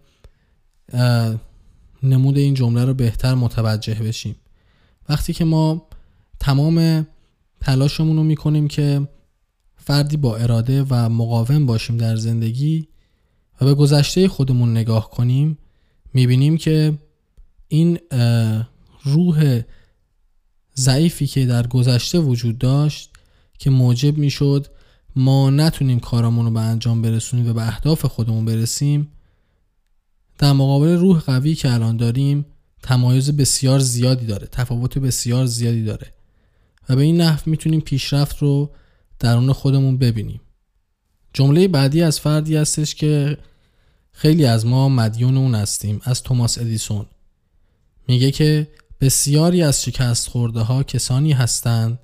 [2.03, 4.35] نمود این جمله رو بهتر متوجه بشیم.
[5.09, 5.87] وقتی که ما
[6.39, 7.07] تمام
[7.61, 9.07] تلاشمون رو می‌کنیم که
[9.75, 12.87] فردی با اراده و مقاوم باشیم در زندگی
[13.61, 15.57] و به گذشته خودمون نگاه کنیم
[16.13, 16.97] می‌بینیم که
[17.67, 17.99] این
[19.03, 19.61] روح
[20.75, 23.09] ضعیفی که در گذشته وجود داشت
[23.59, 24.67] که موجب می‌شد
[25.15, 29.11] ما نتونیم کارامون رو به انجام برسونیم و به اهداف خودمون برسیم
[30.37, 32.45] در مقابل روح قوی که الان داریم
[32.83, 36.13] تمایز بسیار زیادی داره تفاوت بسیار زیادی داره
[36.89, 38.71] و به این نحو می‌تونیم پیشرفت رو
[39.19, 40.41] درون خودمون ببینیم.
[41.33, 43.37] جمله بعدی از فردی هستش که
[44.11, 47.05] خیلی از ما مدیون اون هستیم از توماس ادیسون.
[48.07, 48.67] میگه که
[49.01, 51.99] بسیاری از شکست خورده ها کسانی هستند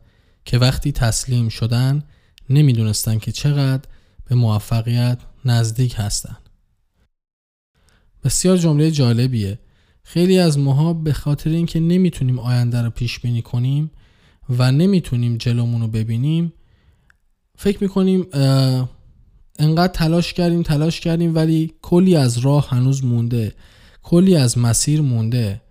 [0.45, 2.03] که وقتی تسلیم شدن
[2.49, 3.89] نمی‌دونستن که چقدر
[4.25, 6.37] به موفقیت نزدیک هستن.
[8.23, 9.59] بسیار جمله جالبیه.
[10.03, 13.91] خیلی از ماها به خاطر اینکه نمی‌تونیم آینده رو پیش بینی کنیم
[14.49, 16.53] و نمی‌تونیم جلومون رو ببینیم
[17.57, 18.27] فکر می‌کنیم
[19.59, 23.55] انقدر تلاش کردیم تلاش کردیم ولی کلی از راه هنوز مونده.
[24.03, 25.61] کلی از مسیر مونده.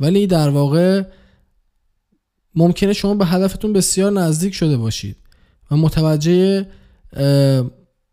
[0.00, 1.02] ولی در واقع
[2.54, 5.16] ممکنه شما به هدفتون بسیار نزدیک شده باشید.
[5.70, 6.68] و متوجه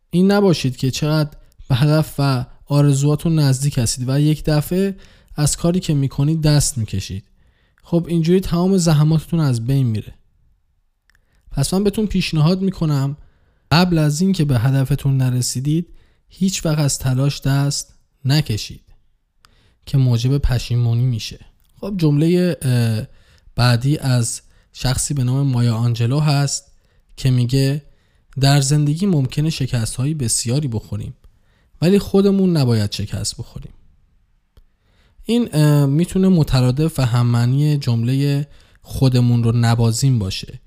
[0.09, 1.29] این نباشید که چقدر
[1.69, 4.95] به هدف و آرزوهاتون نزدیک هستید و یک دفعه
[5.35, 7.25] از کاری که می‌کنید دست می‌کشید.
[7.83, 10.13] خب اینجوری تمام زحماتتون از بین میره.
[11.51, 13.17] پس من بهتون پیشنهاد می‌کنم
[13.71, 15.87] قبل از اینکه به هدفتون نرسیدید
[16.27, 17.93] هیچ وقت از تلاش دست
[18.25, 18.83] نکشید
[19.85, 21.45] که موجب پشیمونی میشه.
[21.81, 22.57] خب جمله
[23.55, 24.41] بعدی از
[24.73, 26.72] شخصی به نام مایا آنجلو هست.
[27.17, 27.81] که میگه
[28.39, 31.13] در زندگی ممکنه شکست های بسیاری بخوریم
[31.81, 33.73] ولی خودمون نباید شکست بخوریم.
[35.25, 38.47] این می‌تونه مترادف و هممعنی جمله
[38.81, 40.59] خودمون رو نبازیم باشه.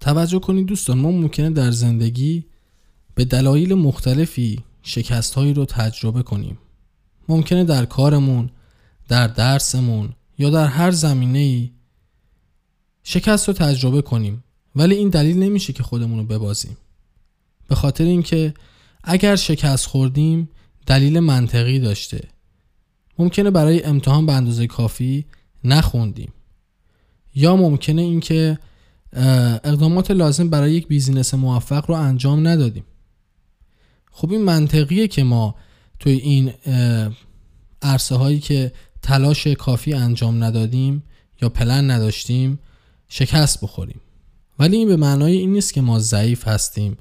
[0.00, 2.44] توجه کنید دوستان ما ممکنه در زندگی
[3.14, 6.58] به دلایل مختلفی شکست هایی رو تجربه کنیم.
[7.28, 8.50] ممکنه در کارمون
[9.08, 11.70] در درسمون یا در هر زمینه ای
[13.02, 14.44] شکست رو تجربه کنیم.
[14.76, 16.76] ولی این دلیل نمیشه که خودمون رو ببازیم.
[17.68, 18.54] به خاطر اینکه
[19.04, 20.48] اگر شکست خوردیم
[20.86, 22.28] دلیل منطقی داشته.
[23.18, 25.24] ممکنه برای امتحان به اندازه کافی
[25.64, 26.32] نخوندیم.
[27.34, 28.58] یا ممکنه اینکه
[29.64, 32.84] اقدامات لازم برای یک بیزینس موفق رو انجام ندادیم.
[34.12, 35.54] خب این منطقیه که ما
[35.98, 36.52] توی این
[37.82, 41.02] عرصه هایی که تلاش کافی انجام ندادیم
[41.42, 42.58] یا پلن نداشتیم
[43.08, 44.00] شکست بخوریم.
[44.60, 46.96] ولی این به معنای این نیست که ما ضعیف هستیم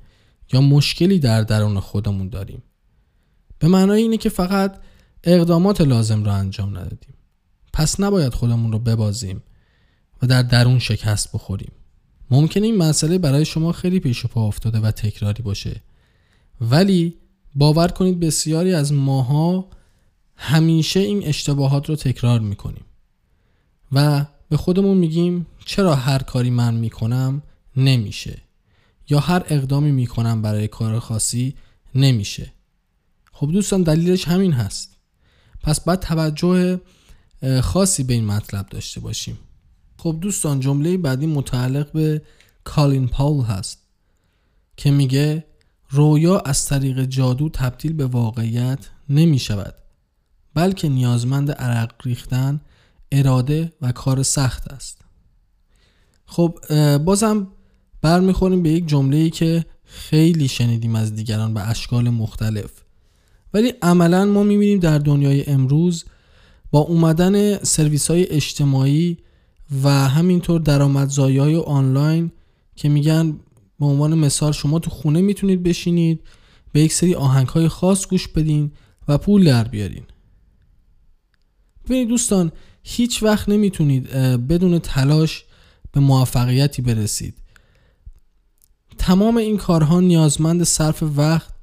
[0.54, 2.64] یا مشکلی در درون خودمون داریم.
[3.60, 4.82] به معنای اینه که فقط
[5.24, 7.14] اقدامات لازم را انجام ندادیم.
[7.74, 9.44] پس نباید خودمون رو ببازیم
[10.22, 11.72] و در درون شکست بخوریم.
[12.32, 15.82] ممکنه این مسئله برای شما خیلی پیش پا افتاده و تکراری باشه.
[16.62, 17.16] ولی
[17.56, 19.70] باور کنید بسیاری از ماها
[20.36, 22.86] همیشه این اشتباهات رو تکرار می‌کنیم.
[23.92, 27.42] و به خودمون میگیم چرا هر کاری من می‌کنم؟
[27.80, 28.42] نمیشه.
[29.10, 31.56] یا هر اقدامی می‌کنم برای کار خاصی
[31.96, 32.54] نمیشه.
[33.32, 34.96] خب دوستان دلیلش همین هست.
[35.64, 36.82] پس باید توجه
[37.62, 39.40] خاصی به این مطلب داشته باشیم.
[39.98, 42.22] خب دوستان جمله بعدی متعلق به
[42.64, 43.80] کالین پاول هست
[44.78, 45.46] که میگه
[45.90, 49.76] رویا از طریق جادو تبدیل به واقعیت نمی شود
[50.54, 52.62] بلکه نیازمند عرق ریختن
[53.12, 55.02] اراده و کار سخت است.
[56.26, 56.60] خب
[56.98, 57.48] بازم
[58.02, 62.72] برمیخوریم به یک جمله ای که خیلی شنیدیم از دیگران به اشکال مختلف.
[63.54, 66.06] ولی عملا ما می‌بینیم در دنیای امروز
[66.72, 69.18] با اومدن سرویس های اجتماعی
[69.84, 72.32] و همینطور درآمدزایی های آنلاین
[72.76, 73.40] که میگن
[73.80, 76.22] به عنوان مثال شما تو خونه می‌تونید بشینید
[76.72, 78.72] به یک سری آهنگ های خاص گوش بدین
[79.08, 80.04] و پول در بیارین.
[81.86, 82.52] ببینید دوستان
[82.84, 84.10] هیچ وقت نمی‌تونید
[84.48, 85.44] بدون تلاش
[85.92, 87.34] به موفقیتی برسید.
[89.10, 91.54] تمام این کارها نیازمند صرف وقت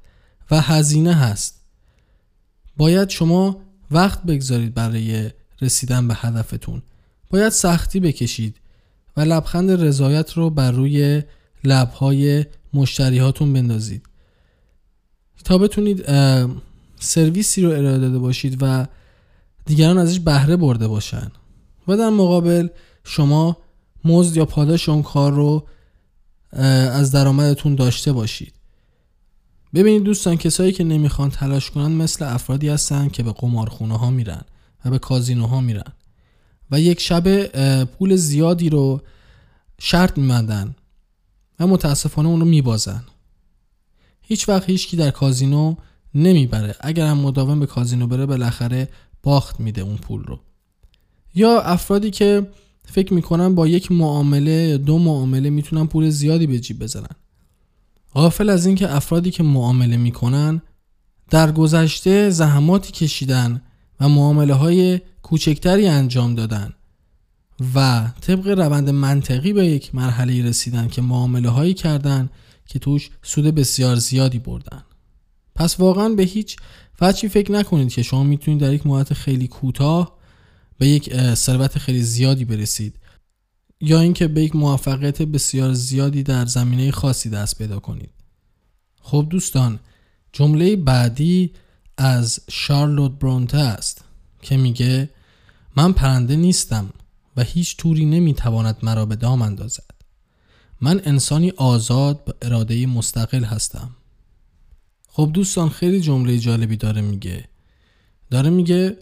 [0.51, 1.61] و هزینه هست.
[2.77, 5.31] باید شما وقت بگذارید برای
[5.61, 6.81] رسیدن به هدفتون.
[7.29, 8.55] باید سختی بکشید
[9.17, 11.23] و لبخند رضایت رو بر روی
[11.63, 14.05] لبهای مشتریهاتون بندازید.
[15.43, 16.05] تا بتونید
[16.99, 18.87] سرویسی رو ارائه داده باشید و
[19.65, 21.31] دیگران ازش بهره برده باشن
[21.87, 22.67] و در مقابل
[23.03, 23.57] شما
[24.05, 25.67] مزد یا پاداش اون کار رو
[26.61, 28.53] از درآمدتون داشته باشید.
[29.73, 34.41] ببینید دوستان کسایی که نمی‌خوان تلاش کنن مثل افرادی هستن که به قمارخونه ها میرن
[34.85, 35.93] و به کازینوها میرن
[36.71, 37.45] و یک شب
[37.83, 39.01] پول زیادی رو
[39.79, 40.75] شرط میمندن
[41.59, 43.03] و متاسفانه اون رو میبازن.
[44.21, 45.75] هیچ وقت هیچکی در کازینو
[46.15, 46.75] نمی‌بره.
[46.79, 48.89] اگر هم مداوم به کازینو بره بالاخره
[49.23, 50.39] باخت میده اون پول رو.
[51.35, 52.47] یا افرادی که
[52.89, 57.15] فکر می‌کنن با یک معامله دو معامله می‌تونن پول زیادی به جیب بزنن.
[58.13, 60.61] غافل از اینکه افرادی که معامله می‌کنن
[61.29, 63.61] در گذشته زحماتی کشیدن
[63.99, 66.73] و معامله های کوچکتری انجام دادن
[67.75, 72.29] و طبق روند منطقی به یک مرحله رسیدن که معامله هایی کردن
[72.65, 74.83] که توش سود بسیار زیادی بردن.
[75.55, 76.57] پس واقعا به هیچ
[77.01, 80.16] وجهی فکر نکنید که شما می‌تونید در یک مدت خیلی کوتاه
[80.77, 82.95] به یک ثروت خیلی زیادی برسید
[83.81, 88.09] یا اینکه به یک موفقیت بسیار زیادی در زمینه خاصی دست پیدا کنید.
[89.01, 89.79] خب دوستان
[90.33, 91.53] جمله بعدی
[91.97, 94.03] از شارلوت برونته است
[94.41, 95.09] که میگه
[95.75, 96.89] من پرنده نیستم
[97.37, 99.91] و هیچ توری نمی‌تواند مرا به دام اندازد.
[100.81, 103.95] من انسانی آزاد با اراده مستقل هستم.
[105.07, 107.47] خب دوستان خیلی جمله جالبی داره میگه.
[108.31, 108.97] داره میگه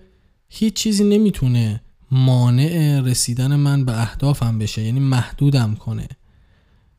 [0.50, 1.82] هیچ چیزی نمی‌تونه
[2.12, 6.08] مانع رسیدن من به اهدافم بشه یعنی محدودم کنه.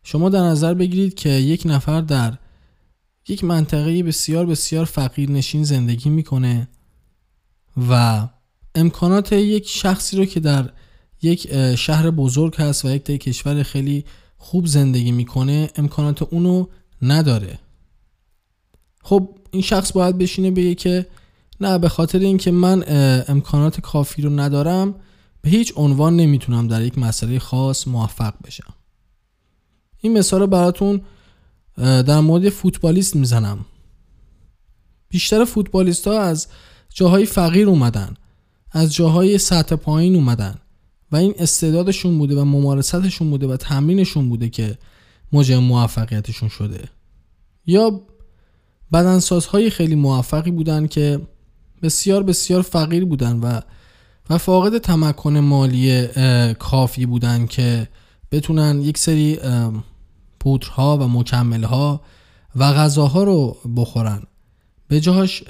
[0.02, 2.38] شما در نظر بگیرید که یک نفر در
[3.28, 6.68] یک منطقه بسیار بسیار فقیر نشین زندگی می‌کنه
[7.90, 8.28] و
[8.74, 10.70] امکانات یک شخصی رو که در
[11.22, 14.04] یک شهر بزرگ هست و یک کشور خیلی
[14.36, 16.66] خوب زندگی می‌کنه امکانات اونو
[17.02, 17.58] نداره.
[19.02, 21.06] خب این شخص باید بشینه بگه که
[21.60, 22.84] نه به خاطر اینکه من
[23.28, 24.94] امکانات کافی رو ندارم
[25.42, 28.74] به هیچ عنوان نمی‌تونم در یک مسئله خاص موفق بشم.
[30.00, 31.00] این مثال رو براتون
[31.76, 33.64] در مورد فوتبالیست می‌زنم.
[35.08, 36.48] بیشتر فوتبالیست ها از
[36.94, 38.14] جاهای فقیر اومدن
[38.70, 40.54] از جاهای سطح پایین اومدن
[41.12, 44.78] و این استعدادشون بوده و ممارستشون بوده و تمرینشون بوده که
[45.32, 46.88] موجب موفقیتشون شده.
[47.66, 48.00] یا
[48.92, 51.20] بدنسازهای خیلی موفقی بودن که
[51.82, 53.60] بسیار بسیار فقیر بودن و
[54.30, 56.06] و فاقد تمکن مالی
[56.58, 57.88] کافی بودن که
[58.32, 59.38] بتونن یک سری
[60.40, 62.00] پودرها و مکملها
[62.56, 64.22] و غذاها رو بخورن.
[64.88, 65.42] به جاش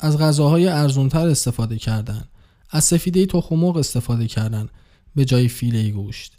[0.00, 2.24] از غذاهای ارزونتر استفاده کردن.
[2.70, 4.68] از سفیده تخم استفاده کردن
[5.16, 6.32] به جای فیله گوشت.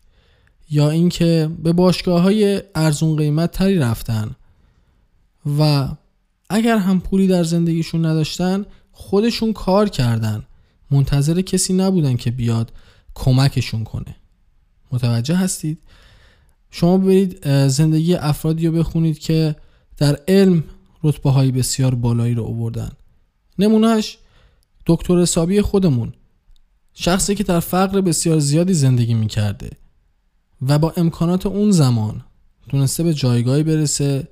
[0.70, 4.36] یا اینکه به باشگاه های ارزون قیمت تری رفتن.
[5.60, 5.90] و
[6.50, 8.66] اگر هم پولی در زندگیشون نداشتن
[8.98, 10.44] خودشون کار کردن.
[10.92, 12.72] منتظر کسی نبودن که بیاد
[13.16, 14.16] کمکشون کنه.
[14.92, 15.78] متوجه هستید؟
[16.72, 19.56] شما برید زندگی افرادی رو بخونید که
[19.98, 20.64] در علم
[21.04, 22.92] رتبه های بسیار بالایی رو آوردن.
[23.60, 24.18] نمونهش
[24.86, 26.14] دکتر حسابی خودمون.
[26.94, 29.70] شخصی که در فقر بسیار زیادی زندگی می‌کرده
[30.62, 32.24] و با امکانات اون زمان
[32.70, 34.28] تونسته به جایگاهی برسه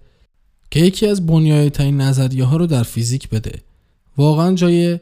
[0.71, 1.26] که یکی از
[1.73, 3.62] ترین نظریه ها رو در فیزیک بده.
[4.17, 4.99] واقعا جای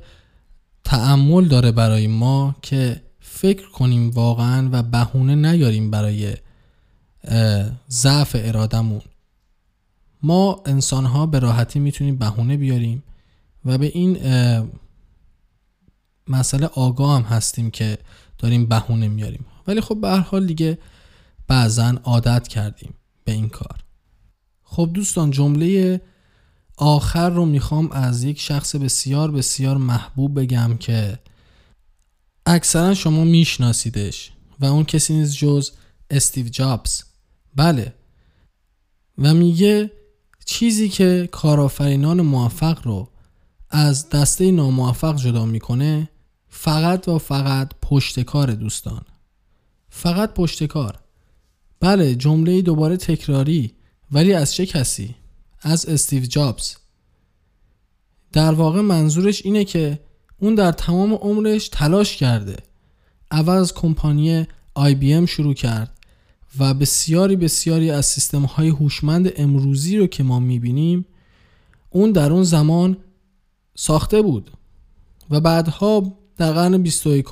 [0.83, 6.33] تعمل داره برای ما که فکر کنیم واقعا و بهونه نیاریم برای
[7.89, 9.01] ضعف ارادمون
[10.23, 13.03] ما انسان ها به راحتی می‌تونیم بهونه بیاریم
[13.65, 14.17] و به این
[16.27, 17.97] مسئله آگاه هم هستیم که
[18.37, 20.77] داریم بهونه میاریم ولی خب به هر حال دیگه
[21.47, 22.93] بعضا عادت کردیم
[23.23, 23.79] به این کار.
[24.63, 26.01] خب دوستان جمله
[26.81, 31.19] آخر رو می‌خوام از یک شخص بسیار بسیار محبوب بگم که
[32.45, 35.71] اکثرا شما میشناسیدش و اون کسی نیست جز
[36.09, 37.03] استیو جابز.
[37.55, 37.93] بله.
[39.17, 39.91] و میگه
[40.45, 43.09] چیزی که کارآفرینان موفق رو
[43.69, 46.09] از دسته ناموفق جدا می‌کنه
[46.49, 49.01] فقط و فقط پشتکار دوستان.
[49.89, 50.99] فقط پشتکار
[51.79, 53.71] بله جمله دوباره تکراری
[54.11, 55.15] ولی از چه کسی؟
[55.61, 56.75] از استیو جابز.
[58.31, 59.99] در واقع منظورش اینه که
[60.39, 62.57] اون در تمام عمرش تلاش کرده.
[63.31, 65.97] اول از کمپانی آی بی ام شروع کرد
[66.59, 71.05] و بسیاری بسیاری از سیستم های هوشمند امروزی رو که ما می‌بینیم
[71.89, 72.97] اون در اون زمان
[73.75, 74.51] ساخته بود
[75.29, 77.25] و بعدها در قرن 21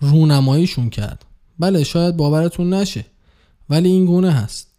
[0.00, 1.24] رونماییشون کرد.
[1.58, 3.04] بله شاید باورتون نشه
[3.70, 4.75] ولی این گونه هست.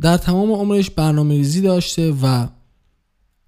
[0.00, 2.46] در تمام عمرش برنامه ریزی داشته و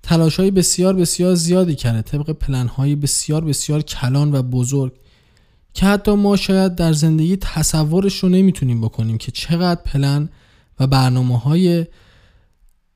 [0.03, 4.93] تلاش های بسیار بسیار زیادی کرده طبق پلن های بسیار بسیار کلان و بزرگ
[5.75, 10.29] که حتی ما شاید در زندگی تصورش رو نمی‌تونیم بکنیم که چقدر پلن
[10.81, 11.87] و برنامه های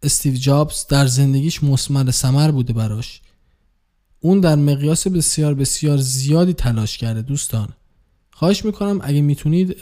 [0.03, 3.21] استیو جابز در زندگیش مسمر سمر بوده براش.
[4.21, 7.69] اون در مقیاس بسیار بسیار زیادی تلاش کرده دوستان.
[8.31, 9.77] خواهش می‌کنم اگه می‌تونید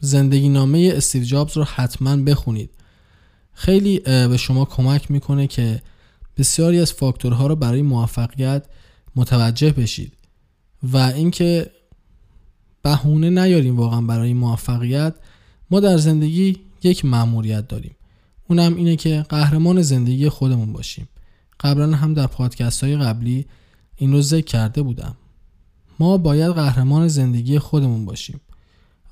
[0.00, 2.70] زندگی نامه استیو جابز رو حتما بخونید.
[3.52, 5.82] خیلی به شما کمک می‌کنه که
[6.36, 8.66] بسیاری از فاکتورها رو برای موفقیت
[9.16, 10.12] متوجه بشید
[10.82, 11.70] و اینکه
[12.82, 15.14] بهونه نیاریم واقعا برای موفقیت.
[15.70, 17.96] ما در زندگی یک مأموریت داریم.
[18.48, 21.08] اونم اینه که قهرمان زندگی خودمون باشیم.
[21.60, 23.46] قبلا هم در پادکست های قبلی
[23.96, 25.16] این رو ذکر کرده بودم.
[26.00, 28.40] ما باید قهرمان زندگی خودمون باشیم.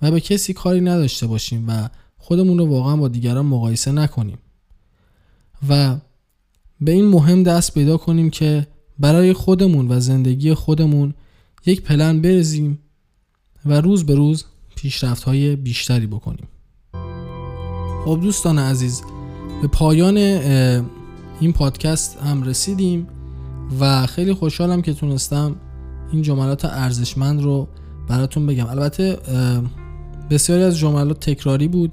[0.03, 1.89] و به کسی کاری نداشته باشیم و
[2.19, 4.39] خودمون رو واقعا با دیگران مقایسه نکنیم.
[5.69, 5.97] و
[6.81, 8.67] به این مهم دست پیدا کنیم که
[8.99, 11.15] برای خودمون و زندگی خودمون
[11.67, 12.79] یک پلن برزیم
[13.67, 14.45] و روز به روز
[14.77, 16.49] پیشرفت های بیشتری بکنیم.
[18.05, 19.03] خب دوستان عزیز
[19.63, 20.17] به پایان
[21.41, 23.07] این پادکست هم رسیدیم
[23.81, 25.57] و خیلی خوشحالم که تونستم
[26.13, 27.69] این جملات ارزشمند رو
[28.09, 28.67] براتون بگم.
[28.67, 29.19] البته
[30.31, 31.93] بسیاری از جملات تکراری بود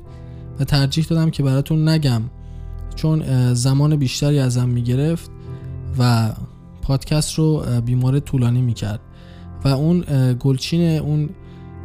[0.59, 2.21] و ترجیح دادم که براتون نگم
[2.95, 5.31] چون زمان بیشتری ازم می‌گرفت
[5.99, 6.33] و
[6.81, 8.99] پادکست رو بیمار طولانی می‌کرد
[9.65, 10.03] و اون
[10.39, 11.29] گلچین اون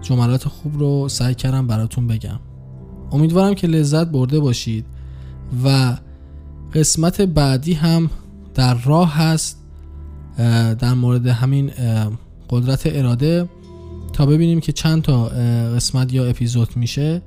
[0.02, 2.40] جملات خوب رو سعی کردم براتون بگم.
[3.12, 4.84] امیدوارم که لذت برده باشید
[5.64, 5.96] و
[6.74, 8.10] قسمت بعدی هم
[8.54, 9.58] در راه هست
[10.78, 11.70] در مورد همین
[12.50, 13.48] قدرت اراده.
[14.18, 15.24] تا ببینیم که چند تا
[15.74, 17.22] قسمت یا اپیزود میشه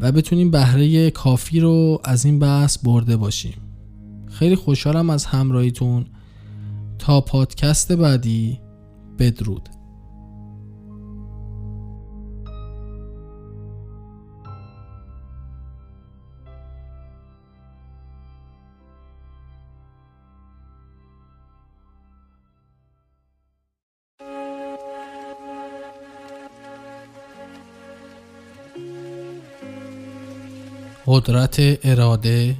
[0.00, 3.54] و بتونیم بهره کافی رو از این بحث برده باشیم.
[4.30, 6.06] خیلی خوشحالم از همراهیتون.
[6.98, 8.60] تا پادکست بعدی
[9.18, 9.68] بدرود.
[31.08, 32.56] قدرت اراده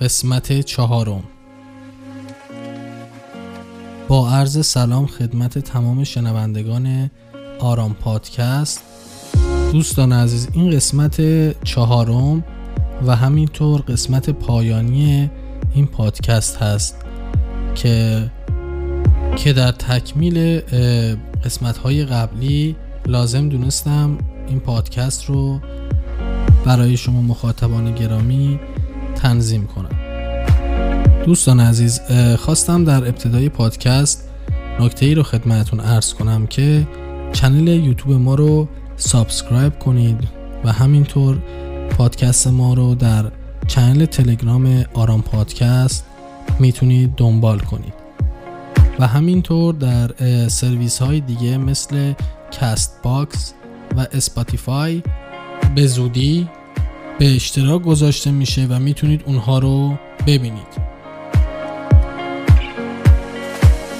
[0.00, 1.22] قسمت چهارم.
[4.08, 7.10] با عرض سلام خدمت تمام شنوندگان
[7.58, 8.82] آرام پادکست.
[9.72, 11.16] دوستان عزیز این قسمت
[11.64, 12.44] چهارم
[13.06, 15.30] و همینطور قسمت پایانی
[15.74, 16.96] این پادکست هست
[17.74, 18.30] که
[19.36, 20.60] که در تکمیل
[21.44, 22.76] قسمت های قبلی
[23.06, 24.18] لازم دونستم
[24.48, 25.60] این پادکست رو
[26.64, 28.60] برای شما مخاطبان گرامی
[29.14, 29.96] تنظیم کنم.
[31.24, 32.00] دوستان عزیز
[32.38, 34.28] خواستم در ابتدای پادکست
[34.80, 36.88] نکته ای رو خدمتون عرض کنم که
[37.32, 40.28] channel یوتیوب ما رو subscribe کنید
[40.64, 41.38] و همینطور
[41.98, 43.24] پادکست ما رو در
[43.66, 46.04] channel تلگرام آرام پادکست
[46.58, 47.94] می‌تونید دنبال کنید.
[48.98, 50.10] و همینطور در
[50.48, 52.12] سرویس های دیگه مثل
[52.50, 53.52] کست باکس
[53.96, 55.02] و اسپاتیفای
[55.74, 56.48] به زودی
[57.18, 60.92] به اشتراک گذاشته میشه و می‌تونید اونها رو ببینید.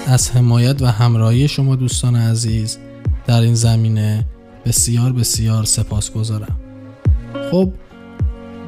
[0.07, 2.79] از حمایت و همراهی شما دوستان عزیز
[3.27, 4.27] در این زمینه
[4.65, 6.61] بسیار بسیار سپاسگزارم
[7.51, 7.73] خب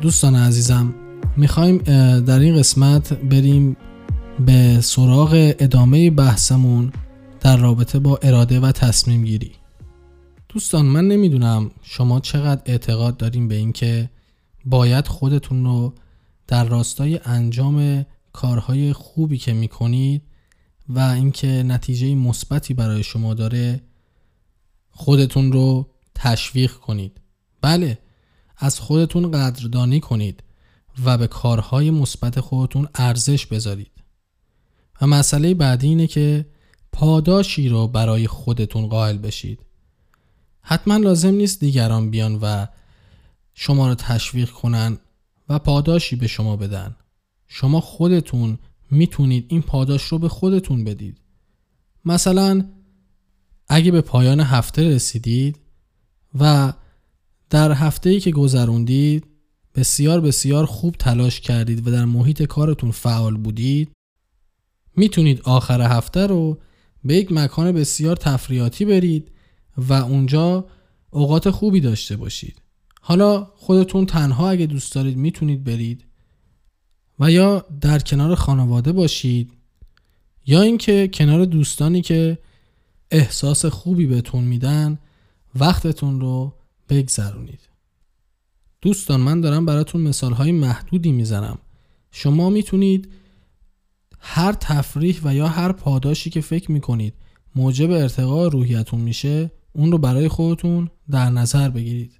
[0.00, 0.94] دوستان عزیزم
[1.36, 1.78] می‌خوایم
[2.20, 3.76] در این قسمت بریم
[4.46, 6.92] به سراغ ادامه بحثمون
[7.40, 9.52] در رابطه با اراده و تصمیم گیری.
[10.54, 14.10] دوستان من نمی‌دونم شما چقدر اعتقاد داریم به اینکه
[14.64, 15.94] باید خودتون رو
[16.46, 20.22] در راستای انجام کارهای خوبی که می‌کنید
[20.88, 23.80] و اینکه نتیجه مثبتی برای شما داره
[24.90, 27.20] خودتون رو تشویق کنید.
[27.60, 27.98] بله
[28.56, 30.42] از خودتون قدردانی کنید
[31.04, 33.92] و به کارهای مثبت خودتون ارزش بذارید.
[35.00, 36.46] و مسئله بعدی اینه که
[36.92, 39.63] پاداشی رو برای خودتون قائل بشید.
[40.66, 42.66] حتما لازم نیست دیگران بیان و
[43.54, 44.98] شما رو تشویق کنن
[45.48, 46.96] و پاداشی به شما بدن.
[47.48, 48.58] شما خودتون
[48.90, 51.18] می‌تونید این پاداش رو به خودتون بدید.
[52.04, 52.64] مثلا
[53.68, 55.58] اگه به پایان هفته رسیدید
[56.38, 56.72] و
[57.50, 59.26] در هفته ای که گذروندید
[59.74, 63.92] بسیار بسیار خوب تلاش کردید و در محیط کارتون فعال بودید
[64.96, 66.58] می‌تونید آخر هفته رو
[67.04, 69.33] به یک مکان بسیار تفریاتی برید
[69.76, 70.66] و اونجا
[71.10, 72.62] اوقات خوبی داشته باشید.
[73.00, 76.04] حالا خودتون تنها اگه دوست دارید می‌تونید برید
[77.20, 79.52] و یا در کنار خانواده باشید
[80.46, 82.38] یا اینکه کنار دوستانی که
[83.10, 84.98] احساس خوبی بهتون میدن
[85.54, 86.54] وقتتون رو
[86.88, 87.60] بگذرونید.
[88.80, 91.58] دوستان من دارم براتون مثال های محدودی می‌زنم.
[92.10, 93.12] شما می‌تونید
[94.20, 97.14] هر تفریح و یا هر پاداشی که فکر می‌کنید
[97.54, 102.12] موجب ارتقاء روحیتون میشه اون رو برای خودتون در نظر بگیرید.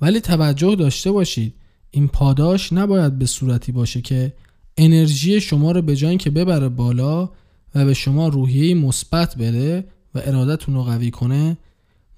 [0.00, 1.54] ولی توجه داشته باشید
[1.90, 4.32] این پاداش نباید به صورتی باشه که
[4.76, 7.30] انرژی شما رو به جای که ببره بالا
[7.74, 11.56] و به شما روحیه مثبت بده و ارادتون رو قوی کنه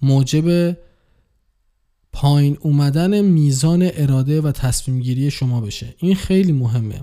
[0.02, 0.76] موجب
[2.12, 5.94] پایین اومدن میزان اراده و تصمیم گیری شما بشه.
[5.98, 7.00] این خیلی مهمه.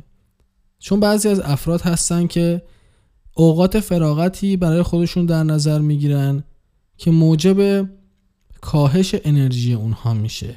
[0.79, 2.61] چون بعضی از افراد هستن که
[3.35, 6.43] اوقات فراغتی برای خودشون در نظر می‌گیرن
[6.97, 7.89] که موجب
[8.61, 10.55] کاهش انرژی اونها میشه.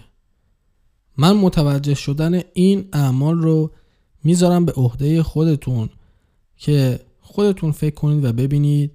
[1.16, 3.70] من متوجه شدن این اعمال رو
[4.24, 5.88] می‌ذارم به عهده خودتون
[6.56, 8.92] که خودتون فکر کنید و ببینید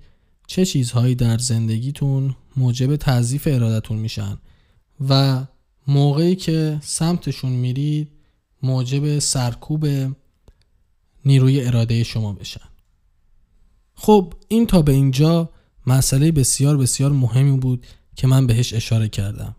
[0.47, 4.37] چه چیزهایی در زندگیتون موجب تضعیف ارادتون میشن
[5.09, 5.45] و
[5.87, 8.07] موقعی که سمتشون میرید
[8.63, 9.87] موجب سرکوب
[11.25, 12.69] نیروی اراده شما بشن.
[13.95, 15.49] خب این تا به اینجا
[15.87, 19.55] مسئله بسیار بسیار مهمی بود که من بهش اشاره کردم.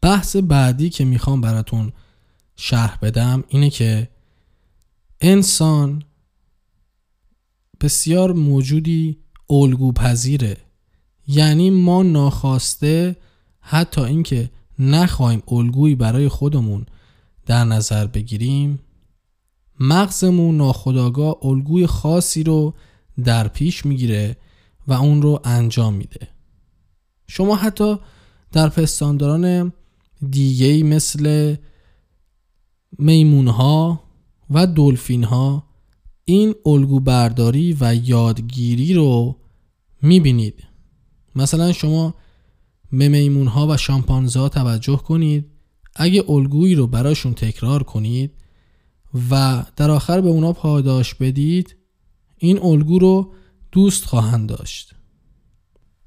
[0.00, 1.92] بحث بعدی که می‌خوام براتون
[2.56, 4.08] شرح بدم اینه که
[5.20, 6.02] انسان
[7.80, 9.18] بسیار موجودی
[9.50, 10.56] الگو پذیره
[11.26, 13.16] یعنی ما ناخواسته
[13.60, 16.86] حتی اینکه نخواهیم الگویی برای خودمون
[17.46, 18.78] در نظر بگیریم
[19.80, 22.74] مغزمون ناخداگاه الگوی خاصی رو
[23.24, 24.36] در پیش می‌گیره
[24.88, 26.28] و اون رو انجام میده.
[27.26, 27.96] شما حتی
[28.52, 29.72] در پستانداران
[30.30, 31.56] دیگه مثل
[32.98, 34.02] میمون ها
[34.50, 35.64] و دلفین ها
[36.24, 39.36] این الگو برداری و یادگیری رو
[40.02, 40.64] می‌بینید.
[41.36, 42.14] مثلا شما
[42.92, 45.46] به میمون ها و شامپانزه توجه کنید
[45.96, 48.30] اگه الگویی رو براشون تکرار کنید
[49.30, 51.76] و در آخر به اونا پاداش بدید
[52.38, 53.32] این الگو رو
[53.72, 54.94] دوست خواهند داشت.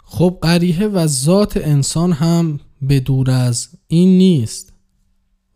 [0.03, 4.74] خب قریه و ذات انسان هم به دور از این نیست.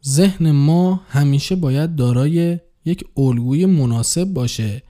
[0.05, 4.83] ذهن ما همیشه باید دارای یک الگوی مناسب باشه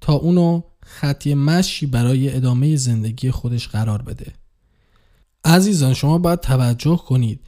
[0.00, 4.32] تا اونو خطی مشی برای ادامه زندگی خودش قرار بده.
[5.44, 7.40] عزیزان شما باید توجه کنید.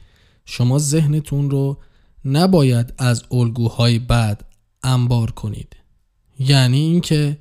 [0.45, 1.77] شما ذهنتون رو
[2.25, 4.41] نباید از الگوهای بد
[4.83, 5.75] انبار کنید.
[6.39, 7.37] یعنی اینکه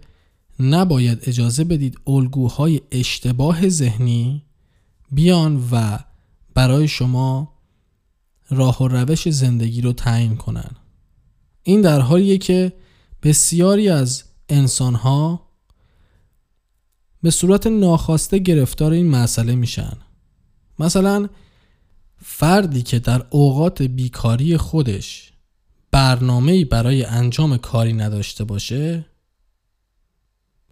[0.61, 4.43] نباید اجازه بدید الگوهای اشتباه ذهنی
[5.13, 5.99] بیان و
[6.55, 7.53] برای شما
[8.51, 10.71] راه و روش زندگی رو تعیین کنن.
[11.63, 12.73] این در حالیه که
[13.23, 15.49] بسیاری از انسانها
[17.23, 19.97] به صورت ناخواسته گرفتار این مسئله میشن.
[20.79, 21.29] مثلا
[22.23, 25.33] فردی که در اوقات بیکاری خودش
[25.91, 29.07] برنامه‌ای برای انجام کاری نداشته باشه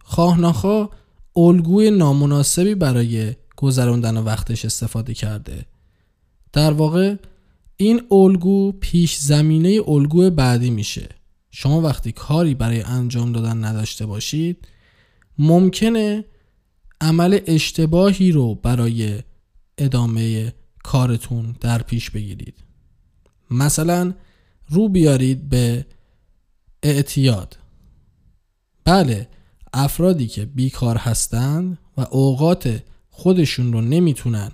[0.07, 0.89] خواه
[1.35, 5.65] الگوی نامناسبی برای گذراندن وقتش استفاده کرده.
[6.53, 7.15] در واقع
[7.77, 11.09] این الگو پیش زمینه الگو بعدی میشه.
[11.51, 14.67] شما وقتی کاری برای انجام دادن نداشته باشید
[15.37, 16.25] ممکنه
[17.01, 19.19] عمل اشتباهی رو برای
[19.77, 20.53] ادامه
[20.83, 22.57] کارتون در پیش بگیرید.
[23.51, 24.13] مثلا
[24.69, 25.85] رو بیارید به
[26.83, 27.57] اعتیاد.
[28.83, 29.27] بله
[29.75, 34.51] افرادی که بیکار هستند و اوقات خودشون رو نمی‌تونن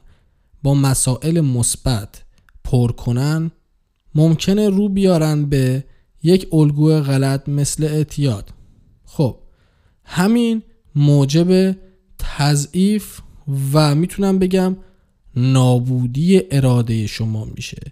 [0.63, 2.23] با مسائل مثبت
[2.63, 3.51] پر کنن
[4.15, 5.83] ممکنه رو بیارن به
[6.23, 8.49] یک الگوی غلط مثل اعتیاد.
[9.05, 9.37] خب
[10.05, 10.63] همین
[10.95, 11.75] موجب
[12.19, 13.19] تضعیف
[13.73, 14.77] و می‌تونم بگم
[15.35, 17.91] نابودی اراده شما میشه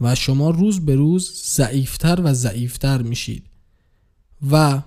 [0.00, 3.44] و شما روز به روز ضعیفتر و ضعیفتر میشید
[4.50, 4.82] و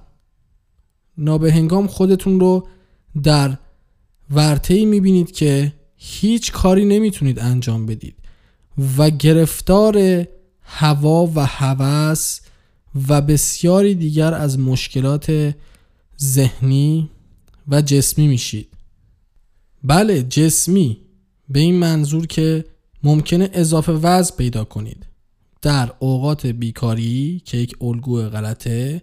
[1.18, 2.68] نابهنگام خودتون رو
[3.24, 3.58] در
[4.32, 8.16] ورطه‌ای می‌بینید که هیچ کاری نمی‌تونید انجام بدید
[8.98, 10.26] و گرفتار
[10.62, 12.40] هوا و هوس
[13.10, 15.56] و بسیاری دیگر از مشکلات
[16.22, 17.10] ذهنی
[17.68, 18.68] و جسمی میشید.
[19.84, 20.98] بله جسمی
[21.50, 22.66] به این منظور که
[23.04, 25.06] ممکنه اضافه وزن پیدا کنید.
[25.62, 29.02] در اوقات بیکاری که یک الگو غلطه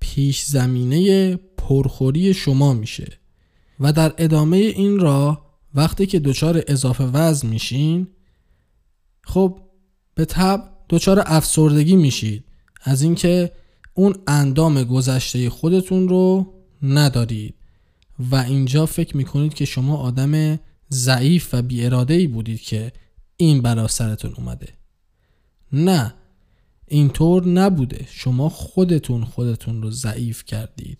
[0.00, 3.18] پیش زمینه پرخوری شما میشه.
[3.80, 8.08] و در ادامه این راه وقتی که دچار اضافه وزن میشین
[9.24, 9.60] خب
[10.14, 12.44] به طب دچار افسردگی میشید.
[12.82, 13.52] از اینکه
[13.94, 17.54] اون اندام گذشته خودتون رو ندارید.
[18.18, 20.58] و اینجا فکر می‌کنید که شما آدم
[20.90, 22.92] ضعیف و بی ای بودید که
[23.36, 24.68] این برا سرتون اومده.
[25.72, 26.14] نه
[26.88, 28.06] اینطور نبوده.
[28.10, 30.98] شما خودتون خودتون رو ضعیف کردید.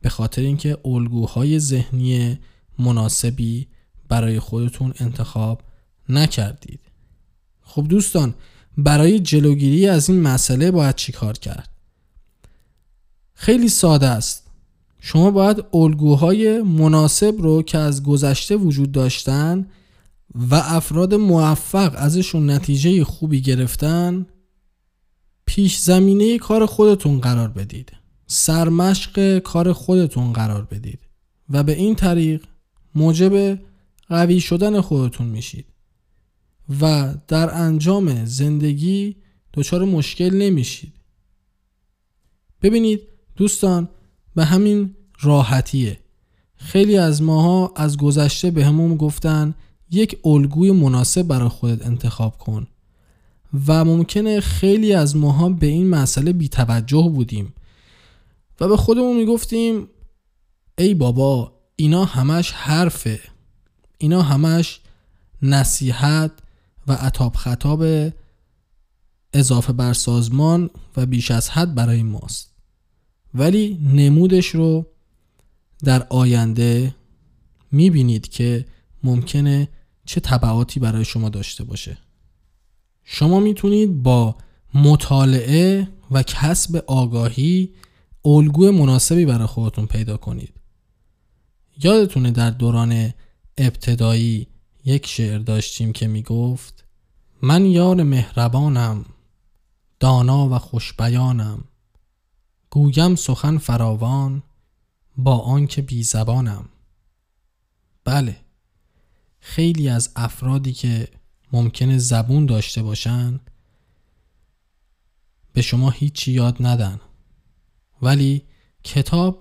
[0.00, 2.38] به خاطر اینکه الگوهای ذهنی
[2.78, 3.68] مناسبی
[4.08, 5.62] برای خودتون انتخاب
[6.08, 6.80] نکردید.
[7.62, 8.34] خب دوستان
[8.78, 11.68] برای جلوگیری از این مسئله باید چیکار کرد؟
[13.34, 14.46] خیلی ساده است.
[15.00, 19.66] شما باید الگوهای مناسب رو که از گذشته وجود داشتن
[20.34, 24.26] و افراد موفق ازشون نتیجه خوبی گرفتن
[25.50, 27.92] پیش زمینه کار خودتون قرار بدید.
[28.26, 30.98] سرمشق کار خودتون قرار بدید.
[31.50, 32.44] و به این طریق
[32.94, 33.58] موجب
[34.08, 35.66] قوی شدن خودتون میشید.
[36.80, 39.16] و در انجام زندگی
[39.54, 40.92] دچار مشکل نمیشید.
[42.62, 43.00] ببینید
[43.36, 43.88] دوستان
[44.34, 46.00] به همین راحتیه.
[46.54, 49.54] خیلی از ماها از گذشته به همون گفتن
[49.90, 52.66] یک الگوی مناسب برای خودت انتخاب کن.
[53.66, 57.54] و ممکنه خیلی از ماها به این مسئله بی توجه بودیم.
[58.60, 59.88] و به خودمون می‌گفتیم
[60.78, 63.20] ای بابا اینا همش حرفه.
[63.98, 64.80] اینا همش
[65.42, 66.32] نصیحت
[66.86, 68.12] و عطاب خطاب
[69.32, 72.54] اضافه بر سازمان و بیش از حد برای ماست.
[73.34, 74.86] ولی نمودش رو
[75.84, 76.94] در آینده
[77.72, 78.66] می‌بینید که
[79.04, 79.68] ممکنه
[80.04, 81.98] چه طبعاتی برای شما داشته باشه.
[83.12, 84.36] شما می‌تونید با
[84.74, 87.74] مطالعه و کسب آگاهی
[88.24, 90.54] الگوی مناسبی برای خودتون پیدا کنید.
[91.82, 93.12] یادتونه در دوران
[93.58, 94.46] ابتدایی
[94.84, 96.84] یک شعر داشتیم که می‌گفت
[97.42, 99.04] من یار مهربانم
[100.00, 101.64] دانا و خوشبیانم.
[102.70, 104.42] گویم سخن فراوان
[105.16, 106.68] با آنکه بی زبانم.
[108.04, 108.36] بله
[109.40, 111.08] خیلی از افرادی که
[111.52, 113.40] ممکنه زبون داشته باشن
[115.52, 117.00] به شما هیچی یاد ندن.
[118.02, 118.42] ولی
[118.84, 119.38] کتاب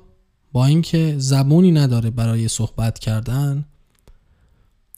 [0.51, 3.65] با اینکه زبونی نداره برای صحبت کردن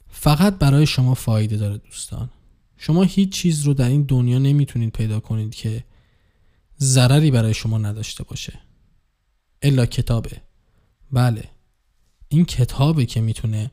[0.08, 2.30] فقط برای شما فایده داره دوستان.
[2.76, 5.84] شما هیچ چیز رو در این دنیا نمی‌تونید پیدا کنید که
[6.80, 8.60] ضرری برای شما نداشته باشه.
[9.62, 10.42] الا کتابه.
[11.12, 11.48] بله.
[12.28, 13.70] این کتابه که می‌تونه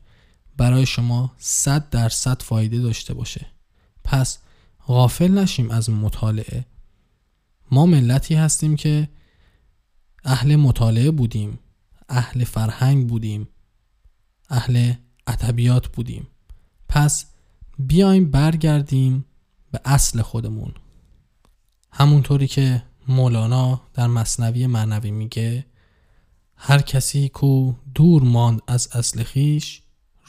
[0.60, 3.46] برای شما صد درصد فایده داشته باشه.
[4.04, 4.40] پس
[4.88, 6.66] غافل نشیم از مطالعه.
[7.72, 9.10] ما ملتی هستیم که
[10.24, 11.60] اهل مطالعه بودیم
[12.10, 13.48] اهل فرهنگ بودیم
[14.50, 14.94] اهل
[15.28, 16.28] ادبیات بودیم.
[16.90, 17.26] پس
[17.78, 19.26] بیایم برگردیم
[19.72, 20.74] به اصل خودمون.
[21.92, 25.66] همونطوری که مولانا در مصنوی معنوی میگه
[26.56, 29.82] هر کسی کو دور ماند از اصل خیش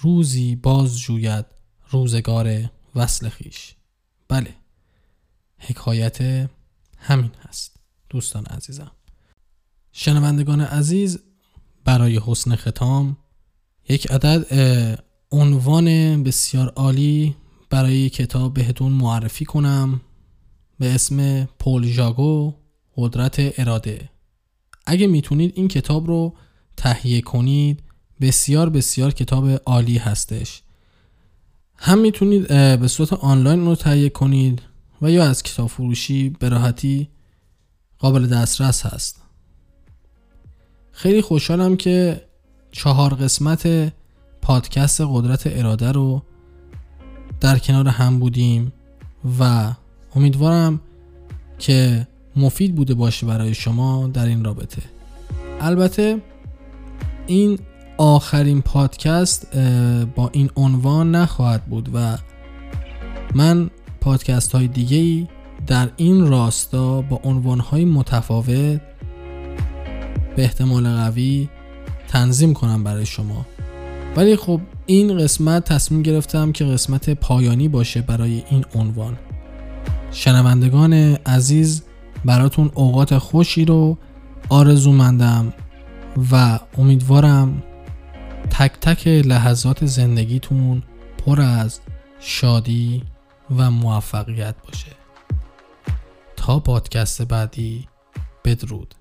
[0.02, 1.46] روزی باز جوید
[1.90, 3.74] روزگار وصل خیش
[4.28, 4.54] بله
[5.58, 6.48] حکایت
[6.98, 7.76] همین هست
[8.08, 8.90] دوستان عزیزم.
[9.92, 11.18] شنوندگان عزیز
[11.84, 13.16] برای حسن ختام
[13.88, 14.46] یک عدد
[15.32, 17.36] عنوان بسیار عالی
[17.70, 20.00] برای کتاب بهتون معرفی کنم
[20.78, 22.54] به اسم پول ژاگو
[22.96, 24.10] قدرت اراده.
[24.86, 26.36] اگه می‌تونید این کتاب رو
[26.76, 27.82] تهیه کنید
[28.20, 30.62] بسیار بسیار کتاب عالی هستش.
[31.76, 34.62] هم می‌تونید به صورت آنلاین رو تهیه کنید
[35.02, 37.08] و یا از کتاب فروشی به راحتی
[37.98, 39.22] قابل دسترس هست.
[40.92, 42.24] خیلی خوشحالم که
[42.72, 43.92] چهار قسمت
[44.42, 46.22] پادکست قدرت اراده رو
[47.40, 48.72] در کنار هم بودیم
[49.40, 49.72] و
[50.16, 50.80] امیدوارم
[51.58, 52.06] که
[52.36, 54.82] مفید بوده باشه برای شما در این رابطه.
[55.60, 56.22] البته
[57.26, 57.58] این
[58.00, 59.56] آخرین پادکست
[60.14, 62.18] با این عنوان نخواهد بود و
[63.34, 63.70] من
[64.00, 65.26] پادکست های دیگه ای
[65.66, 68.80] در این راستا با عنوان های متفاوت
[70.36, 71.48] به احتمال قوی
[72.08, 73.46] تنظیم کنم برای شما.
[74.16, 79.16] ولی خب این قسمت تصمیم گرفتم که قسمت پایانی باشه برای این عنوان.
[80.10, 80.92] شنوندگان
[81.26, 81.82] عزیز
[82.24, 83.98] براتون اوقات خوشی رو
[84.48, 85.52] آرزو مندم
[86.32, 87.62] و امیدوارم
[88.50, 90.82] تک تک لحظات زندگیتون
[91.18, 91.80] پر از
[92.20, 93.02] شادی
[93.56, 94.92] و موفقیت باشه.
[96.36, 97.88] تا پادکست بعدی
[98.44, 98.94] بدرود.